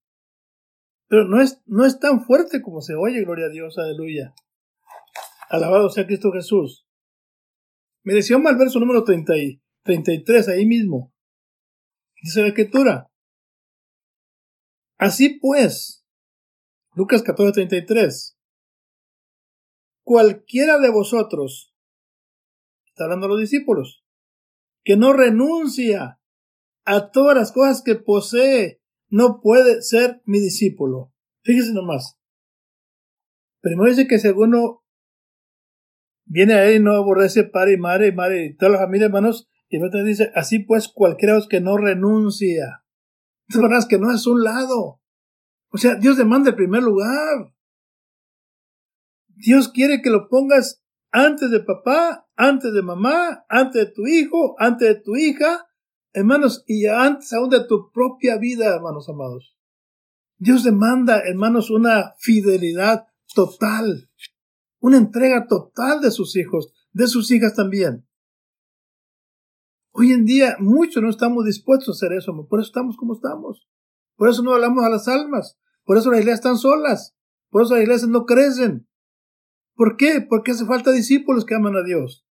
Pero 1.08 1.24
no 1.24 1.40
es, 1.40 1.60
no 1.66 1.84
es 1.86 1.98
tan 1.98 2.24
fuerte 2.24 2.60
como 2.62 2.80
se 2.80 2.94
oye, 2.94 3.22
gloria 3.22 3.46
a 3.46 3.50
Dios, 3.50 3.78
aleluya. 3.78 4.34
Alabado 5.48 5.88
sea 5.88 6.06
Cristo 6.06 6.30
Jesús. 6.32 6.86
Me 8.04 8.14
decía 8.14 8.38
mal 8.38 8.56
verso 8.56 8.78
número 8.78 9.04
30 9.04 9.36
y 9.38 9.62
33, 9.84 10.48
ahí 10.48 10.66
mismo. 10.66 11.12
Dice 12.22 12.42
la 12.42 12.48
escritura. 12.48 13.10
Así 14.98 15.38
pues, 15.40 16.04
Lucas 16.94 17.22
14, 17.22 17.52
33. 17.52 18.36
Cualquiera 20.02 20.78
de 20.78 20.90
vosotros, 20.90 21.74
está 22.86 23.04
hablando 23.04 23.26
a 23.26 23.28
los 23.30 23.40
discípulos, 23.40 24.04
que 24.84 24.96
no 24.96 25.12
renuncia 25.12 26.20
a 26.84 27.10
todas 27.10 27.36
las 27.36 27.52
cosas 27.52 27.82
que 27.82 27.94
posee, 27.94 28.77
no 29.08 29.40
puede 29.40 29.82
ser 29.82 30.22
mi 30.24 30.40
discípulo. 30.40 31.12
Fíjese 31.42 31.72
nomás. 31.72 32.18
Primero 33.60 33.90
dice 33.90 34.06
que 34.06 34.18
si 34.18 34.28
alguno 34.28 34.84
viene 36.24 36.54
a 36.54 36.64
él 36.66 36.76
y 36.76 36.84
no 36.84 36.92
aborrece 36.92 37.44
padre 37.44 37.74
y 37.74 37.78
madre 37.78 38.08
y 38.08 38.12
madre 38.12 38.44
y 38.44 38.56
toda 38.56 38.72
la 38.72 38.78
familia, 38.78 39.06
hermanos, 39.06 39.48
y 39.68 39.78
luego 39.78 40.02
dice, 40.04 40.30
así 40.34 40.60
pues 40.60 40.88
cualquiera 40.88 41.38
que 41.48 41.60
no 41.60 41.76
renuncia. 41.76 42.84
Es 43.48 43.56
verdad 43.56 43.86
que 43.88 43.98
no 43.98 44.12
es 44.12 44.26
un 44.26 44.42
lado. 44.42 45.00
O 45.70 45.78
sea, 45.78 45.96
Dios 45.96 46.16
demanda 46.16 46.50
el 46.50 46.56
primer 46.56 46.82
lugar. 46.82 47.52
Dios 49.28 49.68
quiere 49.68 50.02
que 50.02 50.10
lo 50.10 50.28
pongas 50.28 50.82
antes 51.10 51.50
de 51.50 51.60
papá, 51.60 52.28
antes 52.36 52.72
de 52.72 52.82
mamá, 52.82 53.44
antes 53.48 53.86
de 53.86 53.92
tu 53.92 54.06
hijo, 54.06 54.56
antes 54.58 54.88
de 54.88 55.00
tu 55.00 55.16
hija, 55.16 55.67
hermanos, 56.12 56.64
y 56.66 56.86
antes 56.86 57.32
aún 57.32 57.50
de 57.50 57.64
tu 57.66 57.90
propia 57.92 58.38
vida, 58.38 58.74
hermanos 58.74 59.08
amados. 59.08 59.56
Dios 60.38 60.64
demanda, 60.64 61.20
hermanos, 61.20 61.70
una 61.70 62.14
fidelidad 62.18 63.06
total, 63.34 64.10
una 64.80 64.96
entrega 64.96 65.46
total 65.46 66.00
de 66.00 66.10
sus 66.10 66.36
hijos, 66.36 66.72
de 66.92 67.06
sus 67.08 67.30
hijas 67.30 67.54
también. 67.54 68.06
Hoy 69.92 70.12
en 70.12 70.24
día 70.24 70.56
muchos 70.60 71.02
no 71.02 71.10
estamos 71.10 71.44
dispuestos 71.44 71.88
a 71.88 72.06
hacer 72.06 72.16
eso, 72.16 72.46
por 72.48 72.60
eso 72.60 72.68
estamos 72.68 72.96
como 72.96 73.14
estamos. 73.14 73.68
Por 74.16 74.28
eso 74.28 74.42
no 74.42 74.52
hablamos 74.52 74.84
a 74.84 74.90
las 74.90 75.08
almas, 75.08 75.58
por 75.84 75.96
eso 75.96 76.10
las 76.10 76.20
iglesias 76.20 76.40
están 76.40 76.58
solas, 76.58 77.16
por 77.50 77.62
eso 77.62 77.74
las 77.74 77.82
iglesias 77.82 78.08
no 78.08 78.24
crecen. 78.24 78.88
¿Por 79.74 79.96
qué? 79.96 80.20
Porque 80.20 80.52
hace 80.52 80.66
falta 80.66 80.92
discípulos 80.92 81.44
que 81.44 81.54
aman 81.54 81.76
a 81.76 81.82
Dios. 81.82 82.27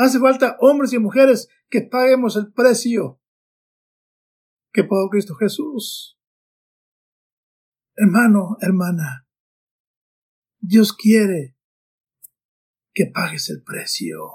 Hace 0.00 0.18
falta 0.18 0.56
hombres 0.60 0.94
y 0.94 0.98
mujeres 0.98 1.50
que 1.68 1.82
paguemos 1.82 2.34
el 2.36 2.50
precio 2.54 3.20
que 4.72 4.82
pagó 4.82 5.10
Cristo 5.10 5.34
Jesús. 5.34 6.18
Hermano, 7.96 8.56
hermana, 8.62 9.28
Dios 10.58 10.94
quiere 10.94 11.54
que 12.94 13.10
pagues 13.12 13.50
el 13.50 13.62
precio. 13.62 14.26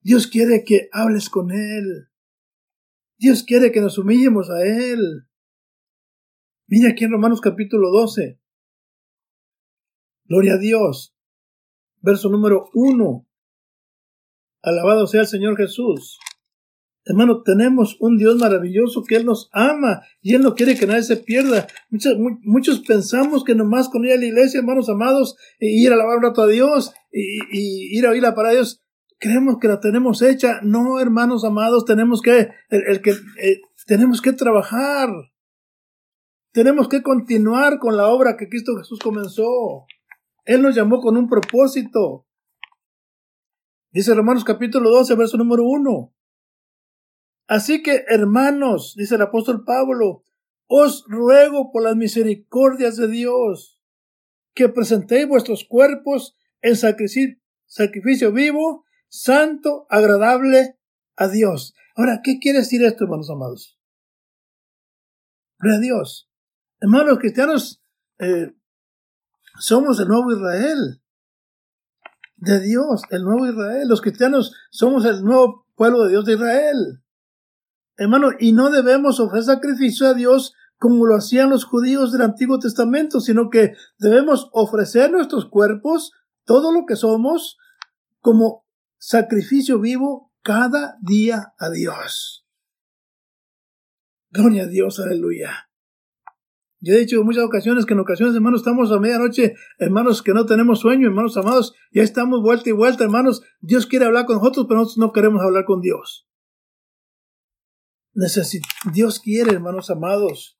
Dios 0.00 0.26
quiere 0.26 0.64
que 0.64 0.88
hables 0.90 1.30
con 1.30 1.52
Él. 1.52 2.08
Dios 3.18 3.44
quiere 3.44 3.70
que 3.70 3.80
nos 3.80 3.98
humillemos 3.98 4.50
a 4.50 4.64
Él. 4.64 5.28
Mira 6.66 6.90
aquí 6.90 7.04
en 7.04 7.12
Romanos 7.12 7.40
capítulo 7.40 7.90
12. 7.92 8.40
Gloria 10.24 10.54
a 10.54 10.58
Dios. 10.58 11.16
Verso 12.00 12.30
número 12.30 12.68
1. 12.74 13.29
Alabado 14.62 15.06
sea 15.06 15.22
el 15.22 15.26
Señor 15.26 15.56
Jesús. 15.56 16.18
Hermano, 17.04 17.42
tenemos 17.42 17.96
un 17.98 18.18
Dios 18.18 18.36
maravilloso 18.36 19.02
que 19.04 19.16
Él 19.16 19.24
nos 19.24 19.48
ama 19.52 20.02
y 20.20 20.34
Él 20.34 20.42
no 20.42 20.54
quiere 20.54 20.76
que 20.76 20.86
nadie 20.86 21.02
se 21.02 21.16
pierda. 21.16 21.66
Muchos, 21.88 22.16
muchos 22.42 22.80
pensamos 22.80 23.42
que 23.42 23.54
nomás 23.54 23.88
con 23.88 24.04
ir 24.04 24.12
a 24.12 24.16
la 24.16 24.26
iglesia, 24.26 24.60
hermanos 24.60 24.88
amados, 24.90 25.36
e 25.58 25.66
ir 25.70 25.90
a 25.90 25.94
alabar 25.94 26.18
un 26.18 26.24
rato 26.24 26.42
a 26.42 26.46
Dios 26.46 26.92
y, 27.10 27.98
ir 27.98 28.06
a 28.06 28.10
oír 28.10 28.22
la 28.22 28.34
para 28.34 28.50
Dios, 28.50 28.82
creemos 29.18 29.56
que 29.60 29.68
la 29.68 29.80
tenemos 29.80 30.20
hecha. 30.20 30.60
No, 30.62 31.00
hermanos 31.00 31.44
amados, 31.44 31.86
tenemos 31.86 32.20
que, 32.20 32.50
el, 32.68 33.00
que, 33.00 33.10
eh, 33.10 33.60
tenemos 33.86 34.20
que 34.20 34.32
trabajar. 34.32 35.08
Tenemos 36.52 36.88
que 36.88 37.02
continuar 37.02 37.78
con 37.78 37.96
la 37.96 38.08
obra 38.08 38.36
que 38.36 38.48
Cristo 38.48 38.76
Jesús 38.76 38.98
comenzó. 38.98 39.86
Él 40.44 40.62
nos 40.62 40.74
llamó 40.74 41.00
con 41.00 41.16
un 41.16 41.28
propósito. 41.28 42.26
Dice 43.92 44.14
Romanos 44.14 44.44
capítulo 44.44 44.90
12, 44.90 45.16
verso 45.16 45.36
número 45.36 45.64
1. 45.64 46.14
Así 47.48 47.82
que, 47.82 48.04
hermanos, 48.08 48.94
dice 48.96 49.16
el 49.16 49.22
apóstol 49.22 49.64
Pablo, 49.64 50.22
os 50.68 51.04
ruego 51.08 51.72
por 51.72 51.82
las 51.82 51.96
misericordias 51.96 52.96
de 52.96 53.08
Dios 53.08 53.80
que 54.54 54.68
presentéis 54.68 55.26
vuestros 55.26 55.64
cuerpos 55.64 56.36
en 56.62 56.76
sacrificio 56.76 58.32
vivo, 58.32 58.84
santo, 59.08 59.86
agradable 59.90 60.78
a 61.16 61.26
Dios. 61.26 61.74
Ahora, 61.96 62.20
¿qué 62.22 62.38
quiere 62.38 62.60
decir 62.60 62.84
esto, 62.84 63.04
hermanos 63.04 63.30
amados? 63.30 63.80
Gloria 65.58 65.78
a 65.78 65.80
Dios. 65.80 66.30
Hermanos 66.78 67.18
cristianos, 67.18 67.82
eh, 68.20 68.54
somos 69.58 69.98
el 69.98 70.06
nuevo 70.06 70.32
Israel. 70.32 71.02
De 72.40 72.60
Dios, 72.60 73.02
el 73.10 73.22
nuevo 73.22 73.46
Israel. 73.46 73.86
Los 73.86 74.00
cristianos 74.00 74.54
somos 74.70 75.04
el 75.04 75.22
nuevo 75.22 75.66
pueblo 75.76 76.04
de 76.04 76.10
Dios 76.10 76.24
de 76.24 76.34
Israel. 76.34 77.02
Hermano, 77.96 78.30
y 78.38 78.52
no 78.52 78.70
debemos 78.70 79.20
ofrecer 79.20 79.56
sacrificio 79.56 80.08
a 80.08 80.14
Dios 80.14 80.54
como 80.78 81.04
lo 81.04 81.14
hacían 81.14 81.50
los 81.50 81.64
judíos 81.64 82.12
del 82.12 82.22
Antiguo 82.22 82.58
Testamento, 82.58 83.20
sino 83.20 83.50
que 83.50 83.74
debemos 83.98 84.48
ofrecer 84.52 85.10
nuestros 85.10 85.44
cuerpos, 85.44 86.12
todo 86.44 86.72
lo 86.72 86.86
que 86.86 86.96
somos, 86.96 87.58
como 88.20 88.64
sacrificio 88.96 89.78
vivo 89.78 90.32
cada 90.42 90.96
día 91.02 91.52
a 91.58 91.68
Dios. 91.68 92.46
Gloria 94.30 94.62
a 94.62 94.66
Dios, 94.66 94.98
aleluya. 95.00 95.69
Yo 96.82 96.94
he 96.94 96.98
dicho 96.98 97.16
en 97.16 97.26
muchas 97.26 97.44
ocasiones 97.44 97.84
que 97.84 97.92
en 97.92 98.00
ocasiones, 98.00 98.34
hermanos, 98.34 98.62
estamos 98.62 98.90
a 98.90 98.98
medianoche, 98.98 99.54
hermanos, 99.78 100.22
que 100.22 100.32
no 100.32 100.46
tenemos 100.46 100.80
sueño, 100.80 101.08
hermanos 101.08 101.36
amados, 101.36 101.74
ya 101.92 102.02
estamos 102.02 102.40
vuelta 102.40 102.70
y 102.70 102.72
vuelta, 102.72 103.04
hermanos. 103.04 103.42
Dios 103.60 103.86
quiere 103.86 104.06
hablar 104.06 104.24
con 104.24 104.36
nosotros, 104.36 104.66
pero 104.66 104.80
nosotros 104.80 104.98
no 104.98 105.12
queremos 105.12 105.42
hablar 105.42 105.66
con 105.66 105.82
Dios. 105.82 106.26
Dios 108.92 109.20
quiere, 109.20 109.52
hermanos 109.52 109.90
amados, 109.90 110.58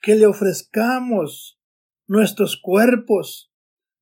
que 0.00 0.14
le 0.14 0.26
ofrezcamos 0.26 1.60
nuestros 2.06 2.58
cuerpos, 2.60 3.52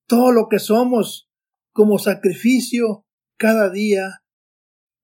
todo 0.07 0.31
lo 0.31 0.49
que 0.49 0.61
somos, 0.61 1.29
como 1.73 1.99
sacrificio 1.99 3.07
cada 3.37 3.71
día 3.71 4.23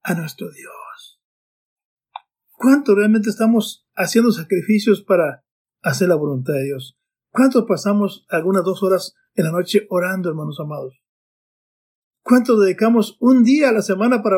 a 0.03 0.15
nuestro 0.15 0.51
Dios. 0.51 1.21
¿Cuánto 2.53 2.95
realmente 2.95 3.31
estamos 3.31 3.87
haciendo 3.95 4.31
sacrificios 4.33 5.03
para 5.03 5.45
hacer 5.83 6.09
la 6.09 6.17
voluntad 6.17 6.55
de 6.55 6.65
Dios? 6.65 6.99
¿Cuánto 7.31 7.67
pasamos 7.67 8.27
algunas 8.29 8.65
dos 8.65 8.83
horas 8.83 9.15
en 9.35 9.45
la 9.45 9.53
noche 9.53 9.87
orando, 9.91 10.29
hermanos 10.29 10.59
amados? 10.61 11.01
¿Cuánto 12.23 12.59
dedicamos 12.59 13.17
un 13.21 13.45
día 13.45 13.71
a 13.71 13.73
la 13.73 13.83
semana 13.83 14.23
para, 14.23 14.37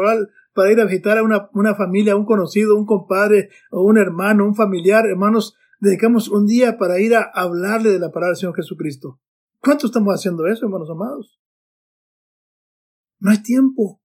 para 0.55 0.70
ir 0.70 0.81
a 0.81 0.85
visitar 0.85 1.18
a 1.18 1.22
una, 1.22 1.48
una 1.55 1.74
familia, 1.74 2.16
un 2.16 2.24
conocido, 2.24 2.76
un 2.76 2.87
compadre 2.87 3.48
o 3.70 3.83
un 3.83 3.98
hermano, 3.98 4.46
un 4.46 4.55
familiar? 4.55 5.07
Hermanos, 5.07 5.57
dedicamos 5.81 6.29
un 6.29 6.46
día 6.46 6.79
para 6.79 7.00
ir 7.00 7.14
a 7.14 7.31
hablarle 7.35 7.90
de 7.90 7.98
la 7.98 8.11
palabra 8.11 8.29
del 8.29 8.37
Señor 8.37 8.55
Jesucristo. 8.55 9.20
¿Cuánto 9.61 9.87
estamos 9.87 10.14
haciendo 10.14 10.46
eso, 10.46 10.66
hermanos 10.66 10.88
amados? 10.90 11.40
No 13.18 13.31
hay 13.31 13.42
tiempo. 13.42 14.00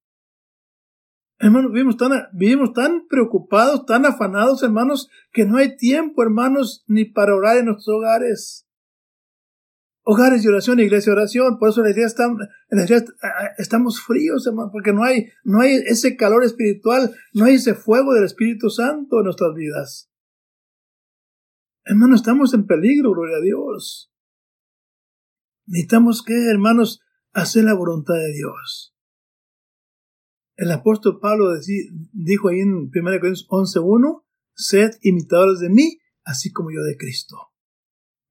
Hermanos, 1.37 1.71
vivimos 1.73 1.97
tan, 1.97 2.11
vivimos 2.33 2.71
tan 2.73 3.07
preocupados, 3.07 3.85
tan 3.85 4.05
afanados, 4.05 4.63
hermanos, 4.63 5.09
que 5.33 5.45
no 5.45 5.57
hay 5.57 5.75
tiempo, 5.75 6.23
hermanos, 6.23 6.85
ni 6.87 7.05
para 7.05 7.35
orar 7.35 7.57
en 7.57 7.65
nuestros 7.65 7.89
hogares. 7.89 8.67
Hogares 10.03 10.43
de 10.43 10.49
oración, 10.49 10.79
iglesia 10.79 11.11
de 11.11 11.17
oración. 11.17 11.57
Por 11.59 11.69
eso 11.69 11.81
en 11.81 11.85
la 11.85 11.91
iglesia, 11.91 13.05
estamos, 13.57 14.01
fríos, 14.01 14.47
hermanos, 14.47 14.71
porque 14.71 14.93
no 14.93 15.03
hay, 15.03 15.29
no 15.43 15.59
hay 15.59 15.75
ese 15.87 16.15
calor 16.15 16.45
espiritual, 16.45 17.13
no 17.33 17.45
hay 17.45 17.55
ese 17.55 17.73
fuego 17.73 18.13
del 18.13 18.23
Espíritu 18.23 18.69
Santo 18.69 19.17
en 19.17 19.25
nuestras 19.25 19.53
vidas. 19.55 20.09
Hermanos, 21.83 22.21
estamos 22.21 22.53
en 22.53 22.65
peligro, 22.65 23.11
gloria 23.11 23.37
a 23.37 23.41
Dios. 23.41 24.11
Necesitamos 25.67 26.23
que, 26.23 26.49
hermanos, 26.49 27.01
hacer 27.33 27.65
la 27.65 27.73
voluntad 27.73 28.13
de 28.13 28.33
Dios. 28.33 28.94
El 30.55 30.71
apóstol 30.71 31.19
Pablo 31.19 31.51
dijo 32.13 32.49
ahí 32.49 32.59
en 32.59 32.73
1 32.73 32.89
Corintios 32.93 33.47
11.1, 33.49 34.23
sed 34.53 34.91
imitadores 35.01 35.59
de 35.59 35.69
mí, 35.69 35.99
así 36.23 36.51
como 36.51 36.71
yo 36.71 36.81
de 36.81 36.95
Cristo. 36.97 37.35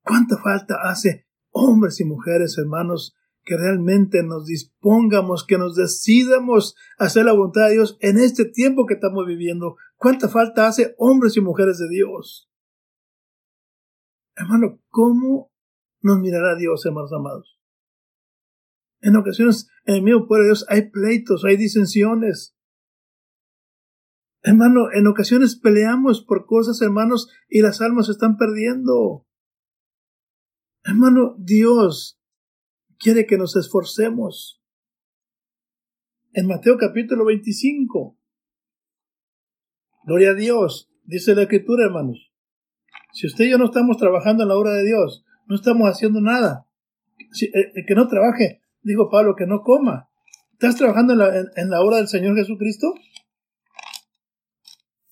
¿Cuánta 0.02 0.38
falta 0.38 0.76
hace 0.84 1.26
hombres 1.50 2.00
y 2.00 2.04
mujeres, 2.04 2.56
hermanos, 2.56 3.14
que 3.42 3.58
realmente 3.58 4.22
nos 4.22 4.46
dispongamos, 4.46 5.44
que 5.46 5.58
nos 5.58 5.76
decidamos 5.76 6.76
hacer 6.98 7.26
la 7.26 7.32
voluntad 7.32 7.66
de 7.68 7.74
Dios 7.74 7.98
en 8.00 8.18
este 8.18 8.46
tiempo 8.46 8.86
que 8.86 8.94
estamos 8.94 9.26
viviendo? 9.26 9.76
¿Cuánta 9.96 10.28
falta 10.28 10.66
hace 10.66 10.94
hombres 10.96 11.36
y 11.36 11.42
mujeres 11.42 11.78
de 11.78 11.88
Dios? 11.90 12.50
Hermano, 14.34 14.80
¿cómo 14.88 15.52
nos 16.00 16.18
mirará 16.20 16.56
Dios, 16.56 16.84
hermanos 16.86 17.12
amados? 17.12 17.58
En 19.04 19.16
ocasiones, 19.16 19.68
en 19.84 19.96
el 19.96 20.02
mismo 20.02 20.26
pueblo 20.26 20.44
de 20.44 20.48
Dios 20.48 20.64
hay 20.70 20.88
pleitos, 20.88 21.44
hay 21.44 21.58
disensiones. 21.58 22.56
Hermano, 24.40 24.86
en 24.94 25.06
ocasiones 25.06 25.56
peleamos 25.56 26.24
por 26.24 26.46
cosas, 26.46 26.80
hermanos, 26.80 27.28
y 27.50 27.60
las 27.60 27.82
almas 27.82 28.06
se 28.06 28.12
están 28.12 28.38
perdiendo. 28.38 29.26
Hermano, 30.84 31.36
Dios 31.38 32.18
quiere 32.98 33.26
que 33.26 33.36
nos 33.36 33.56
esforcemos. 33.56 34.62
En 36.32 36.46
Mateo 36.46 36.78
capítulo 36.78 37.26
25. 37.26 38.18
Gloria 40.06 40.30
a 40.30 40.34
Dios, 40.34 40.90
dice 41.02 41.34
la 41.34 41.42
escritura, 41.42 41.84
hermanos. 41.84 42.32
Si 43.12 43.26
usted 43.26 43.44
y 43.44 43.50
yo 43.50 43.58
no 43.58 43.66
estamos 43.66 43.98
trabajando 43.98 44.44
en 44.44 44.48
la 44.48 44.56
obra 44.56 44.72
de 44.72 44.84
Dios, 44.84 45.26
no 45.46 45.56
estamos 45.56 45.90
haciendo 45.90 46.22
nada. 46.22 46.66
Si, 47.32 47.46
eh, 47.46 47.84
que 47.86 47.94
no 47.94 48.08
trabaje 48.08 48.63
dijo 48.84 49.10
Pablo, 49.10 49.34
que 49.36 49.46
no 49.46 49.62
coma. 49.62 50.10
¿Estás 50.52 50.76
trabajando 50.76 51.12
en 51.12 51.70
la, 51.70 51.80
obra 51.80 51.96
del 51.96 52.08
Señor 52.08 52.36
Jesucristo? 52.36 52.94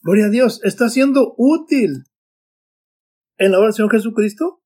Gloria 0.02 0.26
a 0.26 0.30
Dios, 0.30 0.60
¿está 0.64 0.88
siendo 0.88 1.34
útil 1.36 2.04
en 3.38 3.52
la 3.52 3.58
obra 3.58 3.68
del 3.68 3.74
Señor 3.74 3.90
Jesucristo? 3.90 4.62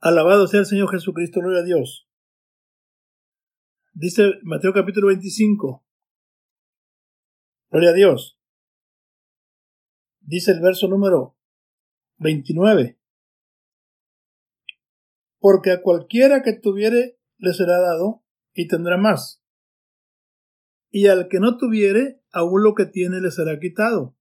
Alabado 0.00 0.46
sea 0.46 0.60
el 0.60 0.66
Señor 0.66 0.90
Jesucristo, 0.90 1.40
gloria 1.40 1.60
a 1.60 1.64
Dios. 1.64 2.08
Dice 3.94 4.32
Mateo 4.42 4.72
capítulo 4.72 5.08
25. 5.08 5.84
Gloria 7.70 7.90
a 7.90 7.94
Dios. 7.94 8.38
Dice 10.20 10.52
el 10.52 10.60
verso 10.60 10.88
número 10.88 11.36
29 12.18 13.01
porque 15.42 15.72
a 15.72 15.82
cualquiera 15.82 16.42
que 16.44 16.52
tuviere 16.52 17.18
le 17.38 17.52
será 17.52 17.80
dado 17.80 18.24
y 18.54 18.68
tendrá 18.68 18.96
más. 18.96 19.42
Y 20.88 21.08
al 21.08 21.26
que 21.26 21.40
no 21.40 21.56
tuviere, 21.56 22.22
aún 22.30 22.62
lo 22.62 22.74
que 22.74 22.86
tiene 22.86 23.20
le 23.20 23.32
será 23.32 23.58
quitado. 23.58 24.16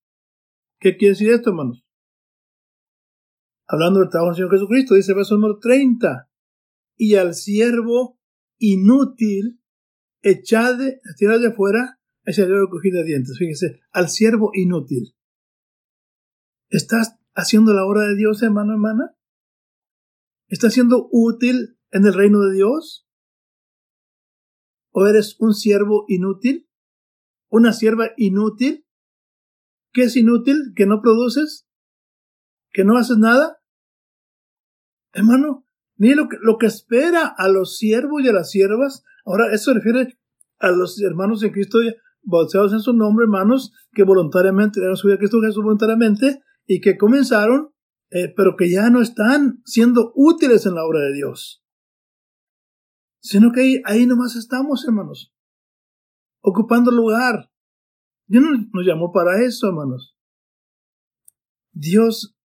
¿Qué 0.80 0.98
quiere 0.98 1.12
decir 1.12 1.30
esto, 1.30 1.52
hermanos? 1.52 1.86
Hablando 3.68 4.00
del 4.00 4.10
trabajo 4.10 4.32
del 4.32 4.38
Señor 4.38 4.52
Jesucristo, 4.52 4.96
dice 4.96 5.14
verso 5.14 5.36
número 5.36 5.60
30. 5.60 6.28
Y 6.98 7.16
al 7.16 7.36
siervo 7.36 8.20
inútil, 8.58 9.62
echade, 10.24 11.02
tierra 11.18 11.38
de 11.38 11.50
afuera, 11.50 12.00
ese 12.24 12.48
le 12.48 12.60
recogido 12.62 12.98
de 12.98 13.06
dientes. 13.06 13.38
Fíjese, 13.38 13.80
al 13.92 14.10
siervo 14.10 14.50
inútil. 14.56 15.16
¿Estás 16.70 17.20
haciendo 17.36 17.76
la 17.76 17.86
obra 17.86 18.08
de 18.08 18.16
Dios, 18.16 18.42
hermano, 18.42 18.74
hermana? 18.74 19.16
¿Estás 20.52 20.74
siendo 20.74 21.08
útil 21.12 21.80
en 21.92 22.06
el 22.06 22.14
reino 22.14 22.42
de 22.42 22.54
Dios? 22.54 23.08
¿O 24.92 25.08
eres 25.08 25.38
un 25.40 25.54
siervo 25.54 26.04
inútil? 26.10 26.70
¿Una 27.50 27.72
sierva 27.72 28.10
inútil? 28.18 28.86
¿Qué 29.94 30.04
es 30.04 30.18
inútil? 30.18 30.74
¿Que 30.76 30.86
no 30.86 31.02
produces? 31.02 31.70
¿Que 32.74 32.84
no 32.84 32.98
haces 32.98 33.18
nada? 33.18 33.62
Hermano, 35.14 35.66
ni 35.96 36.16
lo 36.16 36.28
que, 36.28 36.36
lo 36.42 36.58
que 36.58 36.66
espera 36.66 37.28
a 37.28 37.48
los 37.48 37.78
siervos 37.78 38.22
y 38.22 38.28
a 38.28 38.34
las 38.34 38.52
siervas, 38.52 39.06
ahora 39.24 39.54
eso 39.54 39.74
refiere 39.74 40.20
a 40.60 40.72
los 40.72 41.02
hermanos 41.02 41.44
en 41.44 41.54
Cristo 41.54 41.80
bautizados 42.24 42.74
en 42.74 42.82
su 42.82 42.92
nombre, 42.92 43.24
hermanos, 43.24 43.72
que 43.94 44.04
voluntariamente 44.04 44.82
dieron 44.82 44.98
su 44.98 45.08
vida 45.08 45.16
a 45.16 45.20
Cristo 45.20 45.40
Jesús 45.40 45.64
voluntariamente 45.64 46.44
y 46.66 46.82
que 46.82 46.98
comenzaron 46.98 47.71
eh, 48.12 48.34
pero 48.36 48.58
que 48.58 48.70
ya 48.70 48.90
no 48.90 49.02
están 49.02 49.62
siendo 49.66 50.12
útiles 50.16 50.66
en 50.66 50.76
la 50.76 50.86
obra 50.86 51.00
de 51.00 51.14
Dios. 51.14 51.64
Sino 53.22 53.52
que 53.54 53.82
ahí, 53.86 54.06
nomás 54.06 54.36
estamos, 54.36 54.84
hermanos, 54.86 55.34
ocupando 56.42 56.92
lugar. 56.92 57.52
Dios 58.28 58.44
nos 58.74 58.86
llamó 58.86 59.14
para 59.14 59.42
eso, 59.46 59.68
hermanos. 59.68 60.18
Dios 61.72 62.36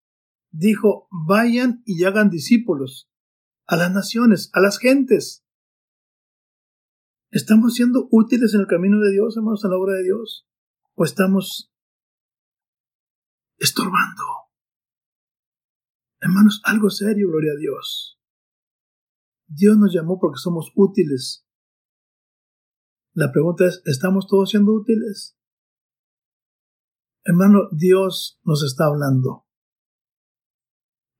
dijo, 0.51 1.09
vayan 1.11 1.81
y 1.85 2.03
hagan 2.05 2.29
discípulos 2.29 3.09
a 3.65 3.75
las 3.75 3.91
naciones, 3.91 4.49
a 4.53 4.61
las 4.61 4.79
gentes. 4.79 5.45
¿Estamos 7.29 7.73
siendo 7.73 8.07
útiles 8.09 8.53
en 8.53 8.61
el 8.61 8.67
camino 8.67 8.99
de 9.01 9.11
Dios, 9.11 9.35
hermanos, 9.35 9.65
en 9.65 9.71
la 9.71 9.77
obra 9.77 9.95
de 9.95 10.03
Dios? 10.03 10.47
¿O 10.93 11.03
estamos 11.03 11.73
estorbando? 13.57 14.46
Hermanos, 16.19 16.61
algo 16.63 16.89
serio, 16.89 17.27
gloria 17.29 17.51
a 17.53 17.59
Dios. 17.59 18.19
Dios 19.47 19.77
nos 19.77 19.93
llamó 19.93 20.19
porque 20.19 20.39
somos 20.39 20.71
útiles. 20.75 21.45
La 23.13 23.31
pregunta 23.31 23.65
es, 23.65 23.81
¿estamos 23.85 24.27
todos 24.27 24.49
siendo 24.49 24.73
útiles? 24.73 25.37
Hermano, 27.23 27.69
Dios 27.71 28.39
nos 28.43 28.63
está 28.63 28.85
hablando. 28.85 29.45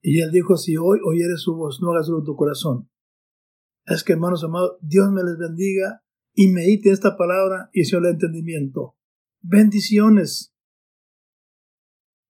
Y 0.01 0.21
Él 0.21 0.31
dijo, 0.31 0.57
si 0.57 0.77
hoy 0.77 0.99
oyeres 1.05 1.41
su 1.41 1.55
voz, 1.55 1.79
no 1.81 1.91
hagas 1.91 2.07
tu 2.07 2.35
corazón. 2.35 2.89
Es 3.85 4.03
que, 4.03 4.13
hermanos 4.13 4.43
amados, 4.43 4.77
Dios 4.81 5.11
me 5.11 5.23
les 5.23 5.37
bendiga 5.37 6.03
y 6.33 6.49
medite 6.49 6.91
esta 6.91 7.17
palabra 7.17 7.69
y 7.73 7.85
se 7.85 7.97
el 7.97 8.05
entendimiento. 8.05 8.95
Bendiciones. 9.41 10.53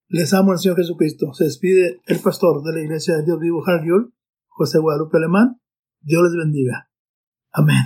Les 0.09 0.33
amo 0.33 0.53
al 0.53 0.59
Señor 0.59 0.77
Jesucristo. 0.77 1.33
Se 1.33 1.43
despide 1.43 1.99
el 2.05 2.19
pastor 2.19 2.63
de 2.63 2.71
la 2.73 2.79
iglesia 2.81 3.17
de 3.17 3.25
Dios 3.25 3.39
Vivo 3.39 3.61
Hargiol, 3.65 4.13
José 4.47 4.79
Guadalupe 4.79 5.17
Alemán. 5.17 5.59
Dios 5.99 6.23
les 6.23 6.37
bendiga. 6.37 6.89
Amén. 7.51 7.83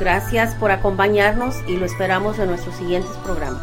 Gracias 0.00 0.54
por 0.54 0.70
acompañarnos 0.70 1.56
y 1.66 1.76
lo 1.76 1.84
esperamos 1.84 2.38
en 2.38 2.48
nuestros 2.48 2.74
siguientes 2.76 3.10
programas. 3.24 3.60